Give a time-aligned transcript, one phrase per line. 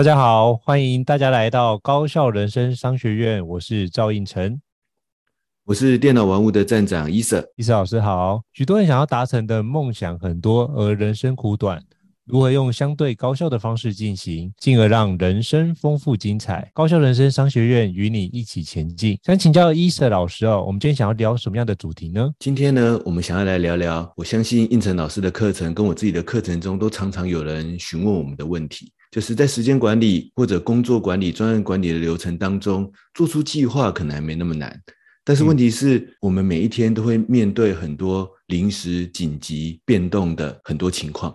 [0.00, 3.46] 大家好，欢迎大家来到高校人生商学院。
[3.46, 4.58] 我是赵应成，
[5.66, 7.46] 我是电脑玩物的站长伊瑟。
[7.56, 8.40] 伊瑟老师好。
[8.54, 11.82] 许多人想要达成的梦想很多，而人生苦短，
[12.24, 16.70] 如何用相对高效的方式进行，进而让人生丰富精彩？
[16.72, 19.18] 高校人生商学院与你一起前进。
[19.22, 22.32] 想请教伊瑟老师哦，我们今天想要聊什么样的主题呢？
[22.38, 28.90] 今天呢，我们想要来聊聊，我相信应成老师的课程跟我自己的课程中，都常常有人询问我们的问题。
[29.10, 34.80] 就是在时间管理或者工作管理、专案管理的流程当中，做出计划可能还没那么难，
[35.24, 41.34] 但是问题是我们每一天都会面对很多临时、紧急、变动的很多情况，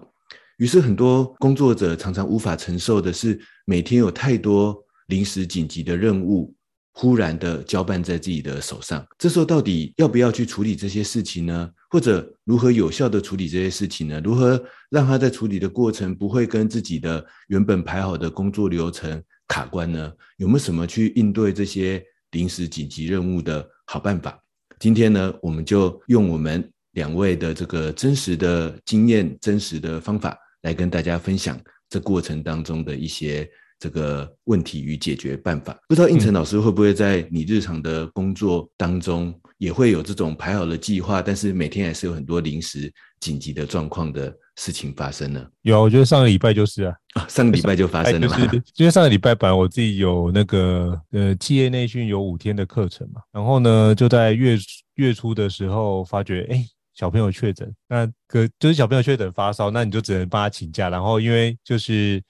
[0.57, 6.55] 于是很多工作者常常无法承受的是每天有太多临时紧急的任务。
[6.97, 11.69] 忽然的交办在自己的手上，这时候到底要不要去处理这些事情呢？
[11.95, 14.19] 或者如何有效的处理这些事情呢？
[14.21, 20.11] 如何让他在处理的过程不会跟自己的原本排好的工作流程卡关呢？
[20.35, 24.37] 有没有什么去应对这些临时紧急任务的好办法？
[24.77, 31.57] 今天呢，我们就用我们两位的这个真实的经验、真实的方法来跟大家分享
[31.89, 33.49] 这过程当中的一些。
[33.77, 45.45] 这个问题与解决办法，不知道胤丞老师会不会在你日常的工作当中也会有这种排好了计划，但是每天还是有很多临时紧急的状况的事情发生呢？
[45.61, 48.37] 有，我觉得上个礼拜就是啊，啊上个礼拜就发生了嘛。
[48.37, 54.57] 就是因为上个礼拜本来我自己有那个呃企业内训有五天的课程嘛，然后呢就在月
[54.95, 62.21] 月初的时候发觉，哎，小朋友确诊，那个就是小朋友确诊发烧，那你就只能帮他请假，然后因为就是。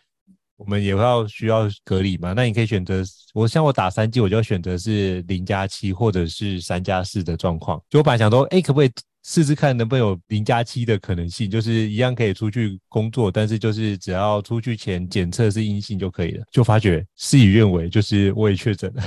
[0.57, 2.33] 我们也要需要隔离嘛？
[2.33, 7.81] 那你可以选择，我像我打三剂，我就选择是零加七或者是三加四的状况。
[7.89, 8.91] 就我本来想说，哎，可不可以
[9.23, 11.49] 试试看能不能有零加七的可能性？
[11.49, 16.45] 就是一样可以出去工作，但是就是只要出去前检测是阴性就可以了。
[16.51, 19.03] 就发觉事与愿违，就是我也确诊了，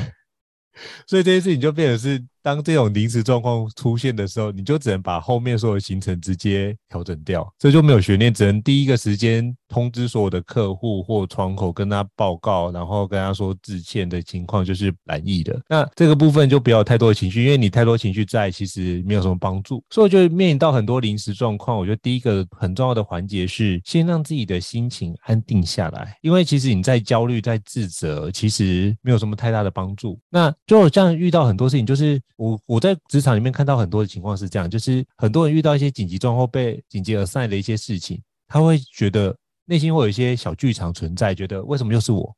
[1.09, 2.25] 所以这件事情就变成是。
[2.49, 15.61] 当这种临时状况出现的时候，你就只能把后面所有行程直接调整掉，这就没有悬念，只能第一个时间通知所有的客户或窗口跟他报告，然后跟他说致歉的情况就是染疫的。
[15.69, 19.85] 那这个部分就不要太多的情绪，因为你太多情绪在，其实没有什么帮助。
[19.91, 30.19] 所以就面临到很多临时状况，我觉得第一个很重要的环节是先让自己的心情安定下来，因为其实你在焦虑、在自责，其实没有什么太大的帮助。
[30.31, 32.19] 那就这样遇到很多事情，就是。
[32.39, 42.35] 我我在职场里面看到很多的情况是这样，就是很多人遇到一些紧急状况被紧急而散的一些事情，他会觉得内心会有一些小剧场存在，觉得为什么又是我？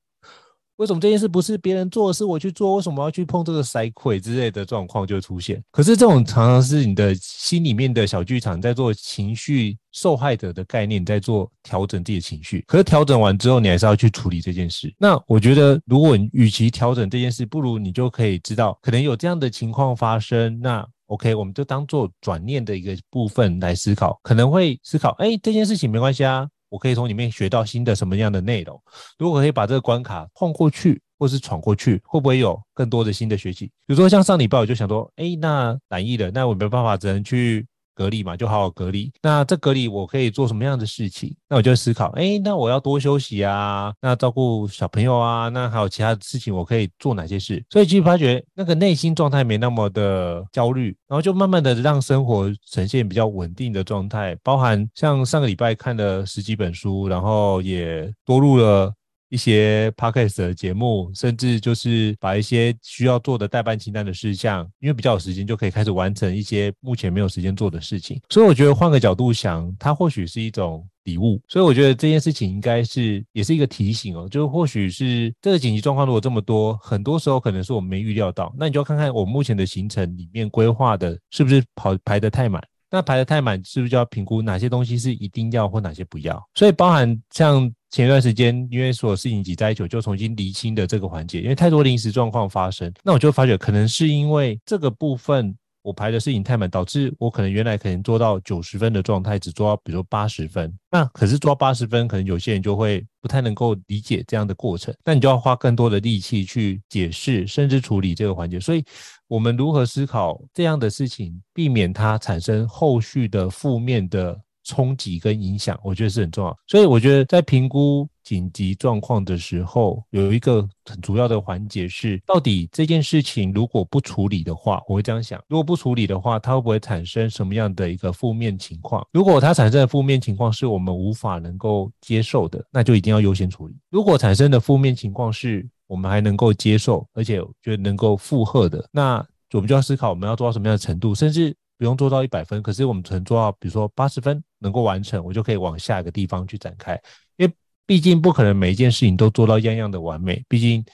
[0.81, 2.77] 为什么这件事不是别人做，是我去做？
[2.77, 5.63] 为什么要去碰这个塞溃之类的状况就出现？
[5.71, 12.65] 可是这种常常是你的心里面的小剧场在做情绪受害者的概念，在做调整自己的情绪。
[12.67, 14.91] 可是调整完之后，你还是要去处理这件事。
[14.97, 20.59] 那我觉得，如果你与其调整这件事，不如你就可以知道，可能有这样的情况发生。
[20.63, 26.49] 那 OK，我们就当做转念的一个部分来思考，可能会思考，哎，这件事情没关系啊。
[26.71, 28.83] 我可以从里面学到新的什么样的内容？
[29.19, 33.67] 如果可以把这个关卡碰过去，或是闯过去，会不会有更多的新的学习？
[33.87, 37.67] 比如说像上礼拜我就想说，哎，那难易的，那我没办法，只能去。
[37.95, 39.11] 隔离嘛，就好好隔离。
[39.23, 41.35] 那这隔离我可以做什么样的事情？
[41.49, 47.65] 那我就思考，哎，那我要多休息啊，那照顾小朋友啊，那还有其他的事情，我可以做哪些事？
[47.71, 54.37] 所以其实发觉那个内心状态没那么的焦虑，然后就慢慢的让生活呈现比较稳定的状态。
[54.43, 58.93] 包含像上个礼拜看了十几本书，然后也多录了。
[59.31, 68.21] 一些 podcast 的节目，甚至就是把一些需要做的待办清单的事项，因为比较有时间，就可以开始完成一些目前没有时间做的事情。
[68.29, 71.41] 所以我觉得换个角度想，它或许是一种礼物。
[71.49, 78.53] 所以我觉得这件事情应该是也是一个提醒哦，就或许是这个紧急状况如果这么多，很多时候可能是我们没预料到。
[78.59, 82.61] 那你就要看看我目前的行程里面规划的是不是跑排得太满。
[82.91, 86.43] 那排的太满，是不是就要评估哪些东西是一定要或哪些不要？
[86.55, 100.73] 所以包含像前段时间，因为所有事情挤在一起，就重新厘清的这个环节，因为太多临时状况发生，那我就发觉可能是因为这个部分我排的事情太满，导致我可能原来可能做到九十分的状态，只做到比如说八十分。
[100.91, 104.95] 那可是做到八十分，可能有些人就会不太能够理解这样的过程。
[105.05, 108.61] 那你就要花更多的力气去解释，甚至处理这个环节。
[108.61, 108.85] 所以，
[109.27, 116.57] 我们如何思考这样的事情，避免它产生后续的负面的冲击跟影响，我觉得是很重要。
[116.67, 118.09] 所以，我觉得在评估。
[118.23, 129.05] 紧急状况的时候，有一个很主要的环节是，到底这件事情如果不处理的话，我会这样想：如果不处理的话，它会不会产生什么样的一个负面情况？
[129.11, 133.75] 如果它产生的负面情况是我们无法能够接受的，那就一定要优先处理。
[133.91, 146.93] 如果产生的负面情况是我们还能够接受，而且觉得能够负荷的，那我们就要思考我们要做到什么样的程度，甚至不用做到一百分，可是我们只能做到，比如说八十分能够完成，我就可以往下一个地方去展开。
[147.39, 147.51] 因为
[147.87, 150.85] 毕竟不可能每一件事情都做到样样的完美，毕竟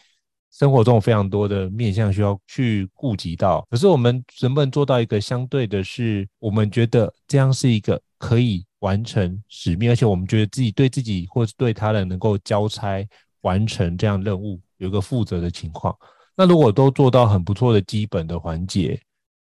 [0.53, 3.67] 生活中有非常多的面向需要去顾及到。
[3.69, 13.05] 可是我们能不能做到一个相对的是，我们觉得这样是一个可以完成使命，而且我们觉得自己对自己或是对他人能够交差
[13.41, 15.93] 完成这样任务，有一个负责的情况。
[16.37, 18.97] 那如果都做到很不错的基本的环节，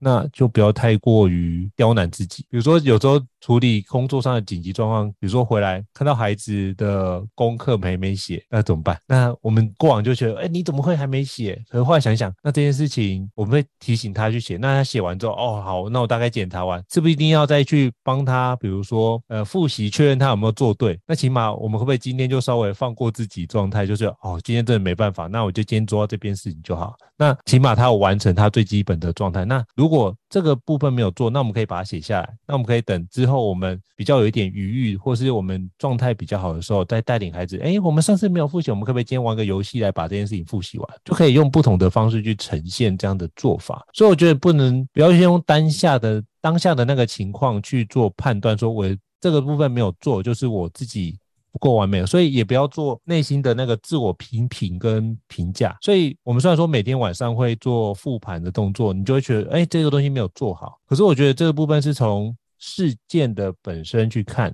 [0.04, 2.44] 那就不要太过于刁难自己。
[2.50, 8.98] 比如说，有时候处理工作上的紧急状况，比如说回来看到孩子的功课没没写，那怎么办？
[9.08, 11.62] 那我们过往就觉得，哎，你怎么会还没写？
[11.68, 14.58] 可是后来想想，那这件事情我们会提醒他去写。
[14.58, 18.56] 那他写完之后，哦，好，那我大概检查完，是不是一定要再去帮他？
[18.58, 21.00] 比如说，呃，复习确认他有没有做对？
[21.08, 23.86] 那起码我们会不会今天就稍微放过自己状态？
[23.86, 26.96] 就是哦，今天真的没办法，那我就今天做到这边事情就好。
[27.18, 29.46] 那起码他有完成他最基本的状态。
[29.46, 32.38] 那如果这个部分没有做，那我们可以把它写下来。
[32.48, 37.60] 那我们可以等之后我们比较有一点余裕，或是我们状态比较好的时候，再带领孩子。
[37.62, 40.90] 哎，我们上次没有复习，我们可不可以今天玩个游戏来把这件事情复习完？
[41.04, 43.86] 就可以用不同的方式去呈现这样的做法。
[43.92, 48.86] 所以我觉得不能不要先用当下的当下的那个情况去做判断，说我
[49.20, 51.18] 这个部分没有做，就是我自己。
[51.52, 55.78] 不够完美，所以也不要做内心的那个自我批评跟评价。
[55.82, 60.80] 所以，我们虽然说每天晚上会做复盘的动作，你就会觉得，哎，这个东西没有做好。
[60.88, 64.54] 可是，我觉得这个部分是从事件的本身去看。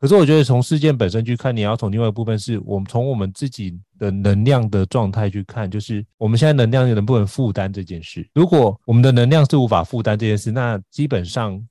[0.00, 8.26] 可是，我觉得从事件本身去看，你要从另外一部分是我们从我们自己的能量的状态去看，就是我们现在能量能不能负担这件事。
[8.32, 11.62] 如果我们的能量是无法负担这件事，那基本上。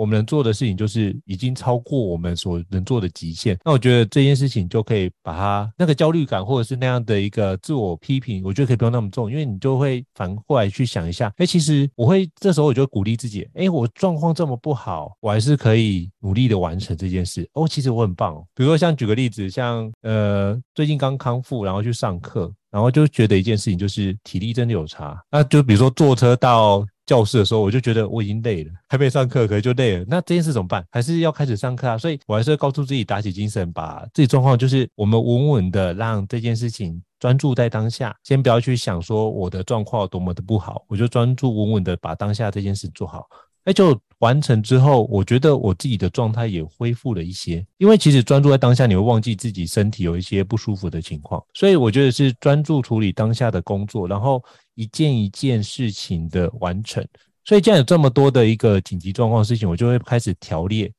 [0.00, 3.58] 我们能做的事情就是已经超过我们所能做的极限。
[3.62, 17.46] 那我觉得这件事情就可以把它那个焦虑感，或者是那样的一个自我批评，我觉得可以不用那么重，因为你就会反过来去想一下，哎，其实我会这时候我就鼓励自己，哎，我状况这么不好，我还是可以努力的完成这件事。
[17.52, 18.34] 哦，其实我很棒。
[18.54, 25.22] 比如说像举个例子，像呃最近刚康复，然后去上课，然后就觉得一件事情就是体力真的有差。
[25.30, 26.86] 那就比如说坐车到。
[27.10, 30.04] 教室的时候，我就觉得我已经累了，还没上课，可能就累了。
[30.06, 30.86] 那这件事怎么办？
[30.92, 31.98] 还是要开始上课啊？
[31.98, 43.26] 所以我还是告诉自己，打起精神，把自己状况，就是我们稳稳的让这件事情专注在当下，先不要去想说我的状况多么的不好，我就专注稳稳的把当下这件事做好。
[43.64, 47.66] 哎，就完成之后，我觉得我自己的状态也恢复了一些。
[47.76, 51.44] 因为其实专注在当下，你会忘记自己身体有一些不舒服的情况。
[51.54, 54.42] 所以我觉得是专注处理当下的工作，然后
[54.80, 57.06] 一件一件事情的完成。
[57.44, 60.90] 所以，既然有这么多的一个紧急状况事情，我就会开始条列，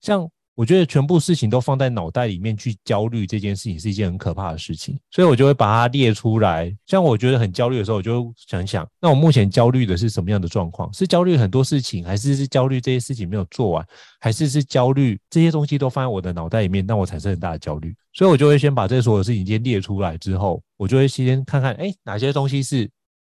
[0.00, 0.28] 像。
[0.56, 6.70] 我觉得全部事情都放在脑袋里面去焦虑这件事情是一件很可怕的事情，所以我就会把它列出来。
[6.84, 10.92] 像我觉得很焦虑的时候，我就想想，那我目前焦虑的是什么样的状况？
[10.92, 13.86] 是焦虑很多事情，还是是焦虑这些事情没有做完，
[14.20, 17.94] 还是是焦虑这些东西都放在我的脑袋里面，让我产生很大的焦虑？
[18.12, 22.90] 所以我就会先把这所有事情先列出来之后，我就会先看看，哎，哪些东西是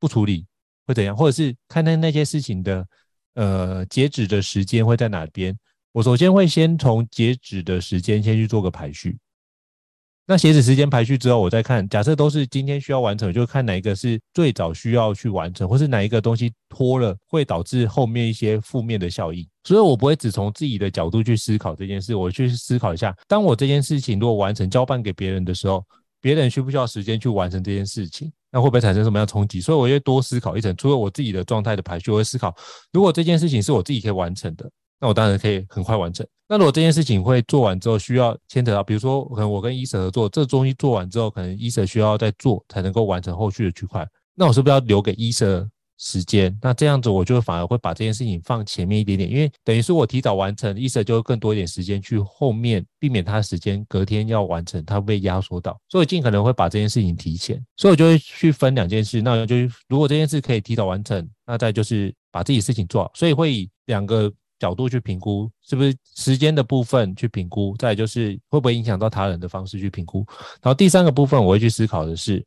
[0.04, 0.44] 不处理
[0.87, 2.87] 会怎样，或者是看看那些事情的
[3.37, 5.56] 呃截止的时间会在哪边。
[5.92, 9.16] 我首先会先从截止的时间先去做个排序，
[10.26, 19.49] 那截止时间排序之后，我再看，假设都是今天需要完成，就看哪一个是最早需要去完成，或是哪一个东西拖了会导致后面一些负面的效应。
[19.62, 25.82] 所以我不会只从自己的角度去思考这件事，我去思考一下，当我这件事情如果完成交办给别人的时候，
[26.20, 28.30] 别人需不需要时间去完成这件事情？
[28.54, 29.61] 那会不会产生什么样的冲击？
[29.61, 32.54] 所以我会多思考一层，除了我自己的状态的排序，我会思考，
[32.92, 34.70] 如果这件事情是我自己可以完成的。
[35.00, 36.25] 那我当然可以很快完成。
[36.49, 44.06] 那如果这件事情会做完之后需要牵扯到，比如说可能我跟医生合作，这东西做完之后，可能医生需要再做才能够完成后续的区块。
[44.37, 45.68] 那我是不是要留给医生
[46.06, 59.56] 时间，那这样子我就反而会把这件事情放前面一点点，因为等于是我提早完成，意思就会更多一点时间去后面避免他的时间隔天要完成，他被压缩到，所以尽可能会把这件事情提前，所以我就会去分两件事，那就
[59.88, 70.23] 如果这件事可以提早完成，那再就是把自己事情做好，所以会以两个角度去评估，是不是时间的部分去评估，再就是会不会影响到他人的方式去评估，
[70.61, 72.44] 然后第三个部分我会去思考的是。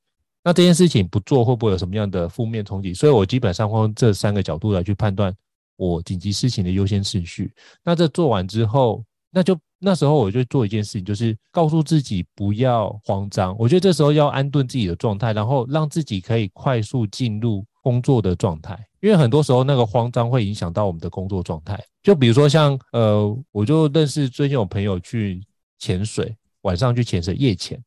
[0.47, 2.93] 那这件事情不做会不会有什么样的负面冲击？
[2.93, 5.35] 所以我基本上会用这三个角度来去判断
[5.75, 7.51] 我紧急事情的优先次序。
[7.83, 13.53] 那这做完之后，那就那时候我就做一件事情，就是告诉自己不要慌张。
[13.59, 18.79] 我觉得这时候要安顿自己的状态，然后让自己可以快速进入工作的状态。
[19.01, 21.77] 因为很多时候那个慌张会影响到我们的工作状态。
[22.01, 25.43] 就比如说像呃，我就认识最近有朋友去
[25.77, 27.77] 潜水，晚上去潜水夜潜。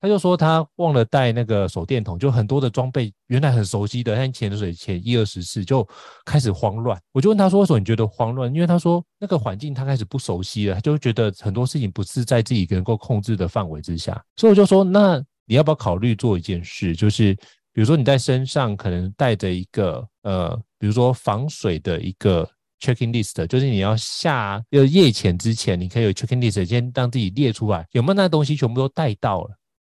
[0.00, 5.86] 他就说他忘了带那个手电筒，就很多的装备原来很熟悉的，但潜水潜一二十次就
[6.24, 6.96] 开始慌乱。
[7.12, 14.22] 我就问他说：“为什么你觉得慌乱？”因为他说那个环境他开始不熟悉了，他就觉得很多事情不是在自己能够控制的范围之下。
[14.36, 16.94] 所以我就说：“那你要不要考虑做一件事？
[16.94, 17.34] 就是
[17.72, 22.48] 比如说你在身上可能带着一个呃，比如说防水的一个
[22.80, 29.50] checking list，就是你要下要夜潜之前，你可以有 checking list，先让自己列出来有没有那东西全部都带到了。”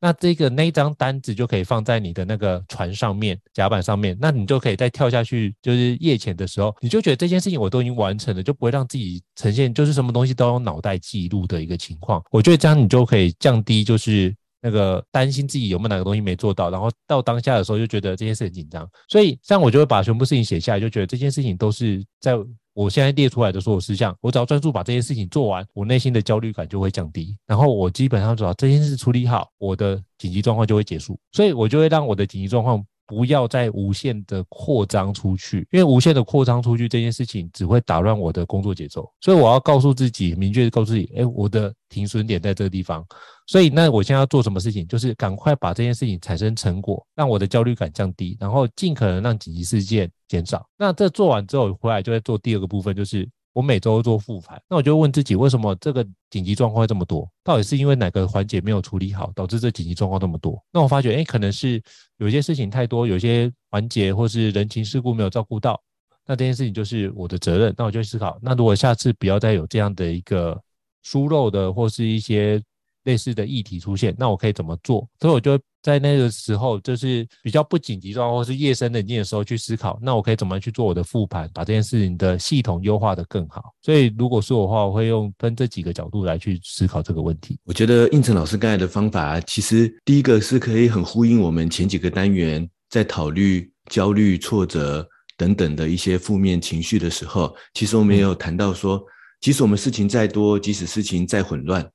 [0.01, 12.23] 那这个那张单子就可以放在你的那个船上面，甲板上面，那你就可以再跳下去，就是夜潜的时候，你就觉得这件事情我都已经完成了，就不会让自己呈现就是什么东西都用脑袋记录的一个情况。
[12.31, 18.87] 我觉得这样你就可以降低就是那个担心自己有没有哪个东西没做到，然后到当下的时候就觉得这件事很紧张。
[19.07, 22.33] 所以这样我就会把全部事情写下来，就觉得这件事情都是在。
[22.75, 27.35] 我现在列出来的所有事项，我只要专注把这件事情做完，我内心的焦虑感就会降低。
[27.45, 31.19] 然后我基本上只要这件事处理好，我的紧急状况就会结束。
[31.33, 39.11] 所以我就会让我的紧急状况不要再无限的扩张出去，因为无限的扩张出去这件事情只会打乱我的工作节奏。
[39.19, 43.03] 所以我要告诉自己，明确告诉自己，哎，我的停损点在这个地方。
[43.47, 50.63] 所以那我现在要做什么事情，就是赶快把这件事情产生成果，让我的焦虑感降低，然后尽可能让紧急事件减少。
[50.77, 53.27] 那这做完之后回来就会做第二个部分，就是
[53.59, 54.57] 我每周做复盘。
[54.69, 57.29] 那我就问自己，为什么这个紧急状况会这么多？
[57.43, 60.63] 到底是因为哪个环节没有处理好，导致这紧急状况这么多？
[60.71, 61.81] 那我发觉，哎，可能是
[62.19, 65.77] 有些事情太多，有些环节或是人情世故没有照顾到。
[66.25, 67.75] 那这件事情就是我的责任。
[67.77, 70.57] 那我就思考，那如果下次不要再有这样的一个
[71.03, 72.63] 疏漏的，或是一些
[73.03, 75.07] 类似的议题出现，那我可以怎么做？
[75.19, 83.73] 所以我就在那个时候，就是比较不紧急状况，或是夜深人静的时候去思考，那我可以怎么去做我的复盘，把这件事情的系统优化的更好。
[83.81, 87.57] 所以如果是我的话，我会用分这几个角度来去思考这个问题。
[87.63, 99.01] 我觉得应成老师刚才的方法，其实第一个是可以很呼应我们前几个单元在考虑焦虑、挫折等等的一些负面情绪的时候，其实我们也有谈到说，
[99.39, 101.89] 即使我们事情再多，即使事情再混乱。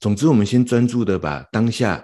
[0.00, 2.02] 总之，我们先专注的把当下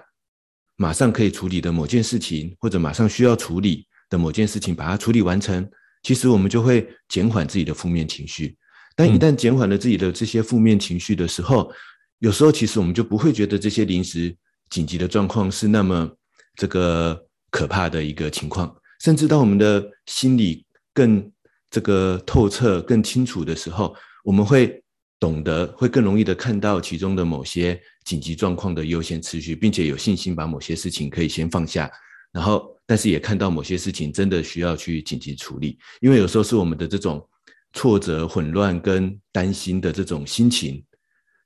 [0.75, 5.67] 马上可以处理的某件事情，或者马上需要处理的某件事情，把它处理完成。
[6.03, 8.55] 其实我们就会减缓自己的负面情绪。
[8.95, 11.71] 但一旦减缓了自己的这些负面情绪的时候，
[12.19, 14.35] 有时候其实我们就不会觉得这些临时
[14.69, 16.07] 紧急的状况是那么
[16.55, 18.73] 这个可怕的一个情况。
[19.03, 20.63] 甚至当我们的心理
[20.93, 21.31] 更
[21.71, 24.83] 这个透彻、更清楚的时候，我们会。
[25.19, 31.91] 懂得会更容易的看到其中的某些紧急状况的优先次序，并且有信心把某些事情可以先放下，
[32.31, 37.27] 然后但是也看到某些事情真的需要去紧急处理，因为有时候是我们的这种
[37.73, 40.83] 挫折、混乱跟担心的这种心情，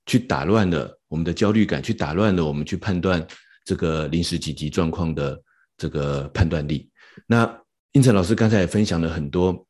[0.04, 3.26] 去打乱了我们的焦虑感，去打乱了我们去判断
[3.64, 5.42] 这个临时紧急状况的
[5.78, 6.90] 这个判断力。
[7.26, 7.44] 那
[7.92, 9.66] 胤丞老师刚才也分享了很多。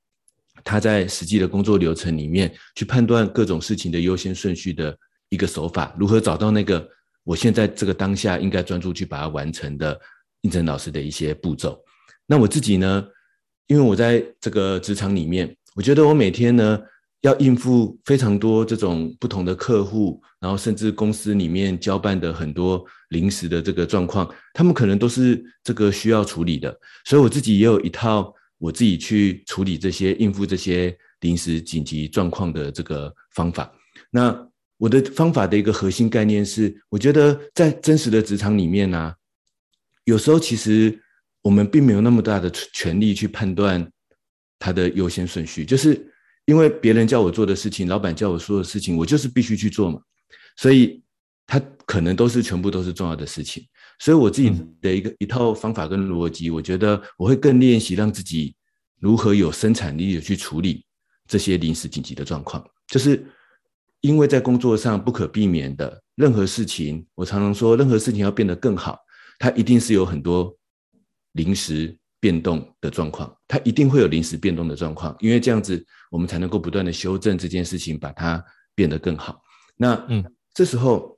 [0.65, 4.97] 他在实际的工作流程里面去判断各种事情的优先顺序的
[5.29, 6.89] 一个手法，如何找到那个
[7.25, 9.99] 我现在这个当下应该专注去把它完成的
[10.43, 11.83] 胤丞老师的一些步骤。
[12.27, 13.07] 那我自己呢，
[13.67, 16.81] 因为我在这个职场里面，我觉得我每天呢
[17.23, 28.33] 要应付非常多这种不同的客户，然后甚至公司里面交办的很多临时的这个状况，他们可能都是这个需要处理的，所以我自己也有一套。
[28.63, 33.69] 我自己去处理这些、应付这些临时紧急状况的这个方法。
[34.09, 39.13] 那我的方法的一个核心概念是，我觉得在真实的职场里面呢、
[40.05, 40.97] 有时候其实
[41.43, 43.85] 我们并没有那么大的权利去判断
[44.61, 46.01] 它的优先顺序，就是
[46.45, 50.01] 因为别人叫我做的事情，老板叫我说的事情，我就是必须去做嘛，
[50.57, 51.03] 所以
[51.49, 53.67] 它可能都是全部都是重要的事情。
[54.03, 58.53] 所以我自己的一个一套方法跟逻辑，我觉得我会更练习让自己
[58.99, 60.85] 如何有生产力的去处理
[61.29, 62.69] 这些临时紧急的状况。
[62.89, 63.25] 就是
[64.01, 68.99] 因为在工作上不可避免的任何事情，我常常说，任何事情要变得更好，
[69.39, 70.53] 它一定是有很多
[71.35, 75.81] 临时变动的状况，它一定会有临时变动的状况，因为这样子
[76.11, 78.45] 我们才能够不断的修正这件事情，把它
[78.75, 79.41] 变得更好。
[79.77, 81.17] 那嗯，这时候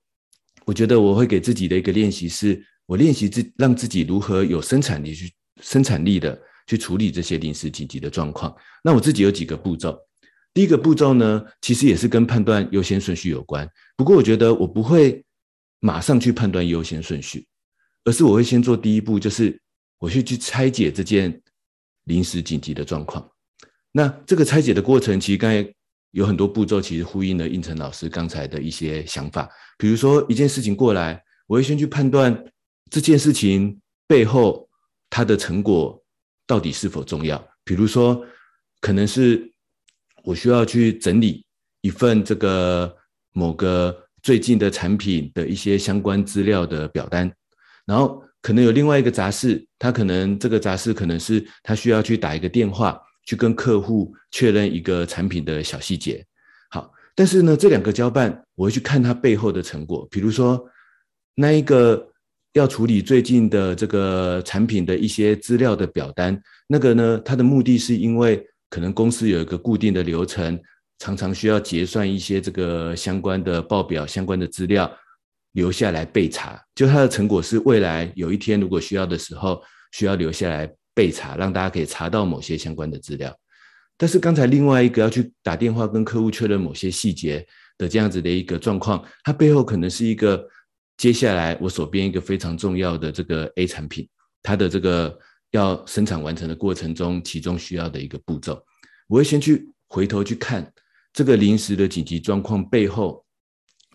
[0.67, 8.55] 我觉得我会给自己的一个练习是，我练习自让自己如何有生产力去生产力的去处理这些临时紧急的状况。
[8.83, 9.99] 那我自己有几个步骤，
[10.53, 15.25] 第一个步骤呢，其实也是跟判断优先顺序有关，不过我觉得我不会
[15.81, 17.47] 马上去判断优先顺序，
[18.05, 19.61] 而是我会先做第一步，就是。
[20.01, 21.41] 我去去拆解这件
[22.05, 23.27] 临时紧急的状况，
[23.91, 25.67] 那这个拆解的过程，其实刚才
[26.11, 29.49] 有很多步骤，其实呼应了应成老师刚才的一些想法。
[29.79, 32.45] 比如说一件事情过来，我会先去判断
[32.95, 34.69] 这件事情背后
[35.11, 36.01] 它的成果
[36.47, 37.45] 到底是否重要。
[37.65, 38.25] 比如说，
[38.81, 39.51] 可能是
[40.23, 41.45] 我需要去整理
[41.81, 42.97] 一份这个
[43.33, 47.29] 某个最近的产品的一些相关资料的表单，
[47.85, 48.23] 然后。
[48.45, 56.23] 可能有另外一个杂事，他可能这个杂事可能是他需要去打一个电话，去跟客户确认一个产品的小细节。
[56.69, 60.07] 好，但是呢，这两个交办，我会去看它背后的成果。
[60.11, 60.63] 比如说，
[61.35, 62.07] 那一个
[62.55, 70.59] 要处理最近的这个产品的一些资料的表单，那个呢，它的目的是因为可能公司有一个固定的流程，
[70.99, 74.91] 常常需要结算一些这个相关的报表、相关的资料。
[75.53, 83.33] 留下来备查，就它的成果是未来有一天如果需要的时候，需要留下来备查，让大家可以查到某些相关的资料。
[83.97, 87.47] 但是刚才另外一个要去打电话跟客户确认某些细节
[87.79, 90.45] 的这样子的一个状况，它背后可能是一个
[90.97, 94.09] 接下来我手边一个非常重要的这个 A 产品，
[94.43, 95.19] 它的这个
[95.51, 98.63] 要生产完成的过程中，其中需要的一个步骤，
[99.09, 100.73] 我会先去回头去看
[101.13, 103.23] 这个临时的紧急状况背后。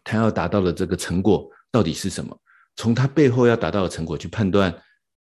[0.02, 2.36] 他要达到的这个成果到底是什么？
[2.78, 4.74] 从他背后要达到的成果去判断，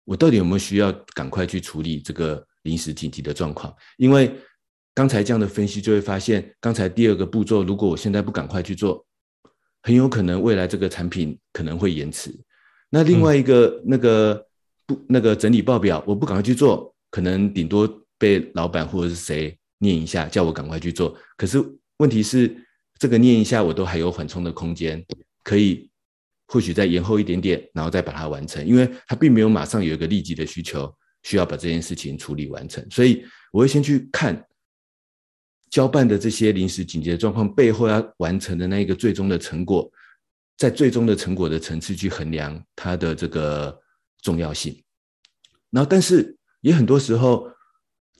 [0.04, 3.74] 我到底有没有需要赶快去处理这个临时紧急的状况？
[3.96, 4.36] 因为
[4.94, 9.04] 刚才这样的分析就会发现，刚才第二个步骤，如果我现在不赶快去做，
[9.88, 12.30] 很有可能未来这个产品可能会延迟。
[12.90, 14.46] 那另外一个、嗯、那个
[14.86, 21.18] 不那个整理报表，我不赶快去做，可能顶多被老板或者是谁念一下，叫我赶快去做。
[21.38, 21.58] 可是
[22.00, 22.54] 问题是。
[23.00, 25.06] 这个念一下，我都还有缓冲的空间，
[25.44, 25.88] 可以
[26.48, 34.44] 或许再延后一点点，然后再把它完成，因为它并没有马上有一个立即的需求需要把这件事情处理完成，所以我会先去看
[35.70, 39.92] 交办的这些临时紧急的状况背后要完成的那一个最终的成果，
[40.58, 43.78] 在最终的成果的层次去衡量它的这个
[44.22, 44.82] 重要性，
[45.70, 47.50] 然后但是也很多时候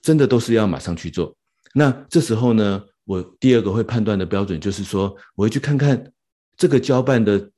[0.02, 1.36] 真的都是要马上去做，
[1.74, 2.84] 那这时候呢？
[3.08, 6.12] 我第二个会判断的标准就是说，我会去看看
[6.58, 7.50] 这个交办的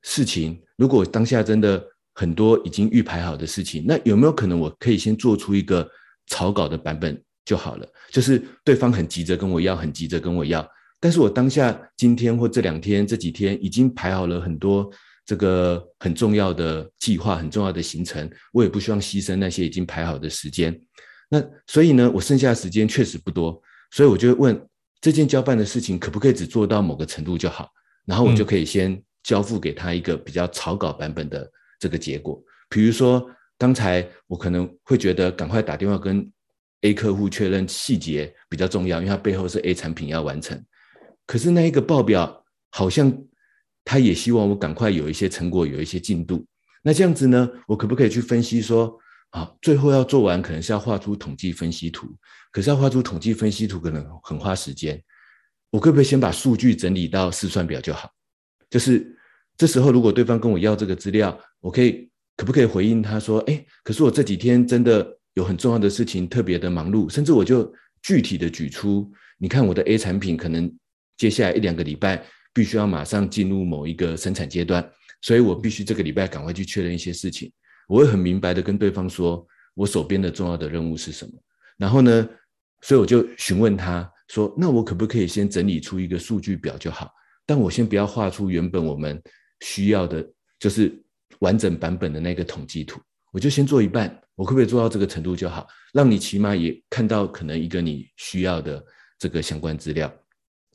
[0.00, 5.86] 事情，如果当下真的很多已经预排好的事情，那有没有可能我可以先做出一个
[6.28, 7.86] 草稿的版本就好了？
[8.10, 14.90] 就是对方很急着跟我要，很急着跟我要，但是我当下今天或这两天这几天已经排好了很多
[15.24, 20.78] 这个很重要的计划、很重要的行程，我也不希望牺牲那些已经排好的时间。
[21.28, 24.66] 那所以呢，我剩下的时间确实不多，所以我就会问。
[25.02, 27.70] 这件交办的事情可不可以只做到某个程度就好？
[28.04, 32.38] 然后我就可以先交付给他一个比较草稿版本的这个结果。
[32.68, 33.26] 比如说，
[33.56, 36.30] 刚才我可能会觉得赶快打电话跟
[36.82, 40.62] A 客户确认细节比较重要，因为它背后是 A 产品要完成。
[41.26, 43.12] 可是那一个报表好像
[43.84, 46.44] 他也希望我赶快有一些成果，有一些进度。
[46.82, 48.98] 那这样子呢，我可不可以去分析说？
[49.32, 52.08] 好，最后要做完，可能是要画出统计分析图。
[52.50, 55.00] 可是要画出统计分析图，可能很花时间。
[55.70, 58.10] 我可不可以先把数据整理到试算表就好？
[58.68, 59.06] 就是
[59.56, 70.72] 这时候，如果对方跟我要这个资料，我可以可不可以回应他说：“哎，可是我这几天真的有很重要的事情，特别的忙碌。”甚至我就具体的举出，你看我的 A 产品，可能
[71.16, 74.88] 接下来一两个礼拜必须要马上进入某一个生产阶段，
[75.22, 77.52] 所以我必须这个礼拜赶快去确认一些事情。
[77.88, 81.32] 我会很明白的跟对方说，我手边的重要的任务是什么。
[81.76, 82.28] 然后呢，
[82.82, 87.10] 所以我就询问他说，那我可不可以先整理出一个数据表就好？
[87.46, 89.20] 但我先不要画出原本我们
[89.60, 90.24] 需要的，
[90.58, 91.02] 就是
[91.40, 93.00] 完整版本的那个统计图。
[93.30, 95.66] 我就先做一半，我可不可以做到这个程度就好？
[95.92, 98.84] 让你起码也看到可能一个你需要的
[99.18, 100.12] 这个相关资料，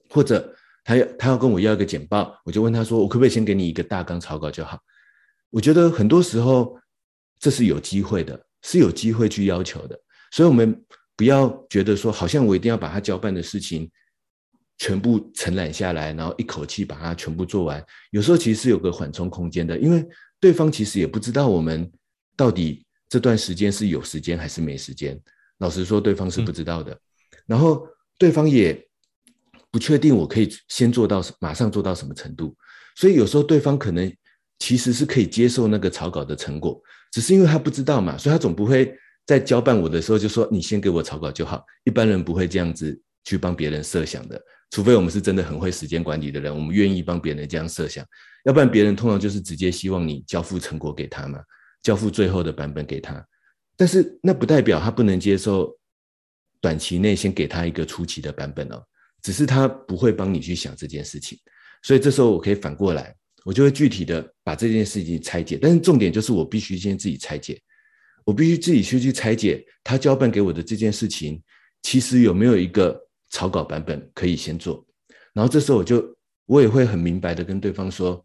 [0.09, 4.79] 或者他要他要跟我要一个简报，我就问他说，我可不可以先给你一个大纲草稿就好？
[5.49, 6.77] 我觉得很多时候。
[7.37, 9.99] 这是有机会的，是有机会去要求的。
[10.31, 10.83] 所以，我们
[11.17, 13.91] 不要觉得说好像我一定要把他交办的事情
[14.77, 17.85] 全部承揽下来，然后一口气把它全部做完。
[18.11, 20.03] 有时候其实是有个缓冲空间的，因为
[20.39, 21.91] 对方其实也不知道我们
[22.36, 25.19] 到底这段时间是有时间还是没时间。
[25.60, 26.91] 老实说，对方是不知道的。
[26.91, 27.00] 嗯、
[27.48, 28.78] 然后对方也
[29.71, 32.56] 不确定我可以先做到马上做到什么程度，
[32.95, 34.12] 所以有时候对方可能
[34.60, 41.63] 其实是可以接受那个草稿的成果，只是因为他不知道嘛，所以他总不会在交办我的时候就说，你先给我草稿就好。
[41.84, 44.41] 一般人不会这样子去帮别人设想的。
[44.71, 48.06] 除非我们是真的很会时间管理的人，我们愿意帮别人这样设想，
[48.43, 51.39] 要不然别人通常就是直接希望你交付成果给他嘛，
[51.86, 53.24] 交付最后的版本给他。
[53.78, 55.71] 但是那不代表他不能接受
[56.60, 58.84] 短期内先给他一个初期的版本哦，
[59.21, 61.38] 只是他不会帮你去想这件事情。
[61.84, 65.60] 所以这时候我可以反过来，我就会具体的把这件事情拆解。
[65.62, 67.62] 但是重点就是我必须先自己拆解，
[68.26, 71.41] 我必须自己去去拆解他交办给我的这件事情，
[71.84, 73.00] 其实有没有一个。
[73.32, 74.86] 草稿版本可以先做，
[75.34, 78.24] 然后这时候我就我也会很明白的跟对方说，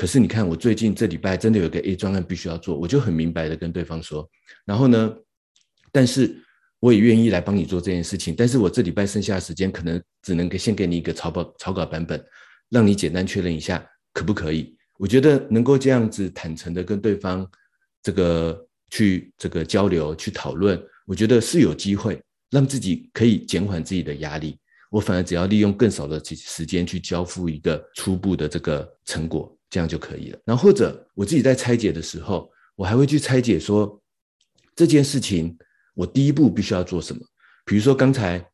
[0.00, 4.26] 可是你看我最近这礼拜真的有个 A 专案必须要做，我就很明白的跟对方说，
[4.64, 5.14] 然后呢，
[5.92, 6.34] 但是
[6.78, 12.18] 我也愿意来帮你做这件事情，但是我这礼拜剩下的时间可能只能给先给你一个草稿草稿版本，
[12.70, 14.74] 让你简单确认一下可不可以？
[14.98, 17.46] 我觉得能够这样子坦诚的跟对方
[18.02, 22.18] 这个去这个交流去讨论，我觉得是有机会。
[22.48, 24.58] 让自己可以减缓自己的压力，
[24.90, 30.38] 我反而只要利用更少的时时间去交付一个初步的这个成果，这样就可以了。
[30.44, 33.98] 然后或者我自己在拆解的时候，我还会去拆解说
[34.74, 35.56] 这件事情
[35.94, 37.22] 我第一步必须要做什么。
[37.64, 38.44] 比如说刚才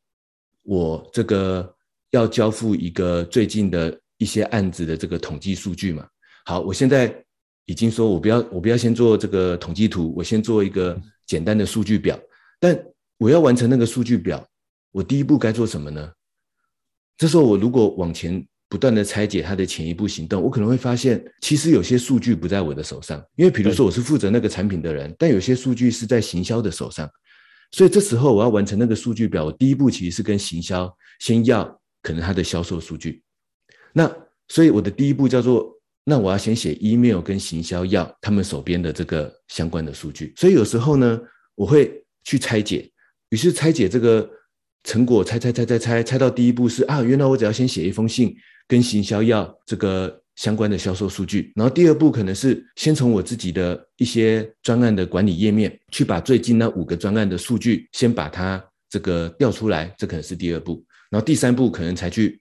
[0.62, 1.74] 我这个
[2.10, 6.06] 要交付一个最近的一些案子的这个统计数据嘛。
[6.44, 7.24] 好，我现在
[7.64, 12.18] 已经说我不要我不要先做这个统计图，我先做一个简单的数据表，
[12.60, 12.78] 但
[13.16, 14.46] 我要完成那个数据表，
[14.92, 16.12] 我第一步该做什么呢？
[17.16, 27.08] 这时候我如果往前不断的拆解他的前一步行动，我可能会发现，其实有些数据不在我的手上，因为比如说我是负责那个产品的人，但有些数据是在行销的手上，
[27.70, 31.64] 所以这时候我要完成那个数据表，我第一步其实是跟行销先要
[32.02, 33.22] 可能他的销售数据，
[33.92, 34.12] 那
[34.48, 35.72] 所以我的第一步叫做，
[36.04, 41.20] 那我要先写 email 跟行销要他们手边的这个相关的数据，所以有时候呢，
[41.54, 42.90] 我会去拆解。
[43.30, 44.28] 于是拆解这个
[44.86, 48.32] 成果，拆拆拆拆拆，拆到第一步是啊，原来我只要先写一封信，
[48.68, 51.52] 跟行销要这个相关的销售数据。
[51.56, 60.82] 然后第二步可能是先从我自己的一些专案的管理页面，去把最近那五个专案的数据先把它这个调出来，这可能是第二步。
[61.10, 62.40] 然后第三步可能才去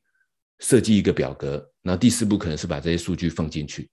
[0.59, 3.89] 设计一个表格，然后第四步可能是把这些数据放进去。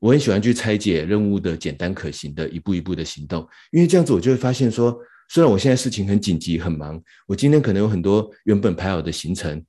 [0.00, 4.98] 我很喜欢去拆解任务的简单可行的一步一步的行动，因为这样子我就会发现说。
[5.28, 9.62] 虽然我现在事情很紧急很忙，我今天可能有很多原本排好的行程，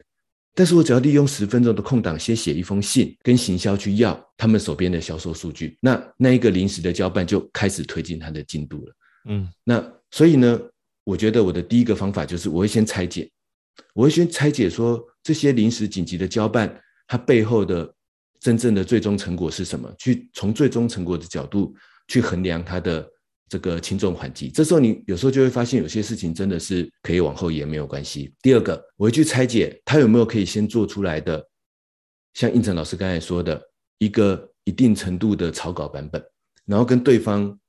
[0.55, 8.95] 但是我只要利用十分钟的空档，先写一封信跟行销去要他们手边的销售数据，那那一个临时的交办就开始推进它的进度了。
[9.27, 10.59] 嗯，那所以呢，
[11.03, 13.29] 我觉得我的第一个方法就是我会先拆解，
[13.93, 16.73] 我会先拆解说这些临时紧急的交办，
[17.05, 17.93] 它背后的
[18.39, 21.75] 真正的最终成果是什么，去从最终成果的角度
[22.07, 23.05] 去衡量它的。
[23.49, 28.31] 这个轻重缓急，这时候你有时候就会发现有些事情真的是可以往后延没有关系。
[28.43, 31.43] 第二个，我会去拆解他有没有可以先做出来的，
[32.35, 33.59] 像胤丞老师刚才说的
[33.97, 36.23] 一个一定程度的草稿版本，
[36.65, 37.59] 然后跟对方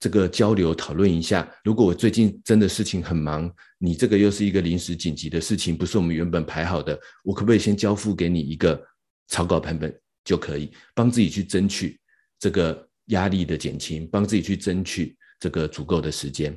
[0.00, 1.48] 这个交流讨论一下。
[1.62, 8.82] 如果我最近真的事情很忙，你这个又是一个临时紧急的事情，不是我们原本排好的，我可不可以先交付给你一个
[9.28, 11.96] 草稿版本就可以，帮自己去争取
[12.40, 12.85] 这个。
[13.06, 16.56] 压力的减轻，帮自己去争取这个足够的时间。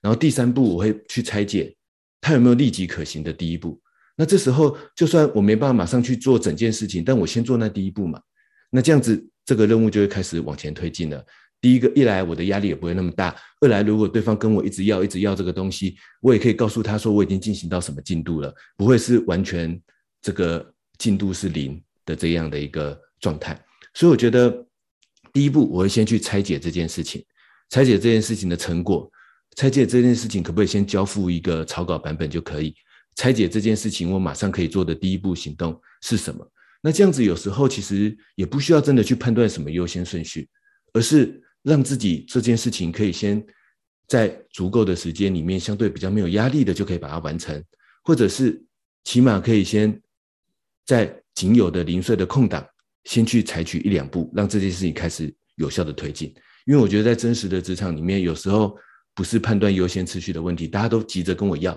[0.00, 1.76] 然后第三步，我会去拆解
[2.20, 3.80] 它有没有立即可行的第一步。
[4.16, 8.20] 那这时候，就算我没办法马上去做整件事情，但我先做那第一步嘛。
[8.70, 11.24] 那这样子，这个任务就会开始往前推进了。
[11.60, 19.78] 第一个，一来我的压力也不会那么大；二来，如果对方跟我一直要、一直要这个东西，我也可以告诉他说我已经进行到什么进度了，不会是完全
[20.22, 23.62] 这个进度是零的这样的一个状态。
[23.92, 24.66] 所以我觉得。
[25.32, 27.24] 第一步，我会先去拆解这件事情，
[27.68, 29.10] 拆解这件事情的成果，
[29.56, 32.74] 拆解这件事情可不可以先交付一个草稿版本就可以？
[33.16, 36.48] 拆解这件事情，我马上可以做的第一步行动是什么？
[36.80, 40.48] 那这样子有时候其实也不需要真的去判断什么优先顺序，
[40.92, 43.44] 而是让自己这件事情可以先
[44.06, 47.62] 在足够的时间里面，相对比较没有压力的就可以把它完成，
[48.04, 48.64] 或者是
[49.04, 50.00] 起码可以先
[50.86, 52.66] 在仅有的零碎的空档。
[53.04, 56.34] 先去采取一两步，让这件事情开始有效的推进。
[56.66, 58.76] 因为我觉得在真实的职场里面，有时候
[59.14, 61.72] 不是判断优先次序的问题，大家都急着跟我要，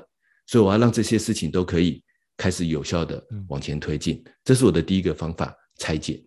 [0.45, 2.03] 所以我要让这些事情都可以
[2.35, 4.21] 开始有效的往前推进。
[4.25, 6.23] 嗯、这是我的第一个方法，拆解。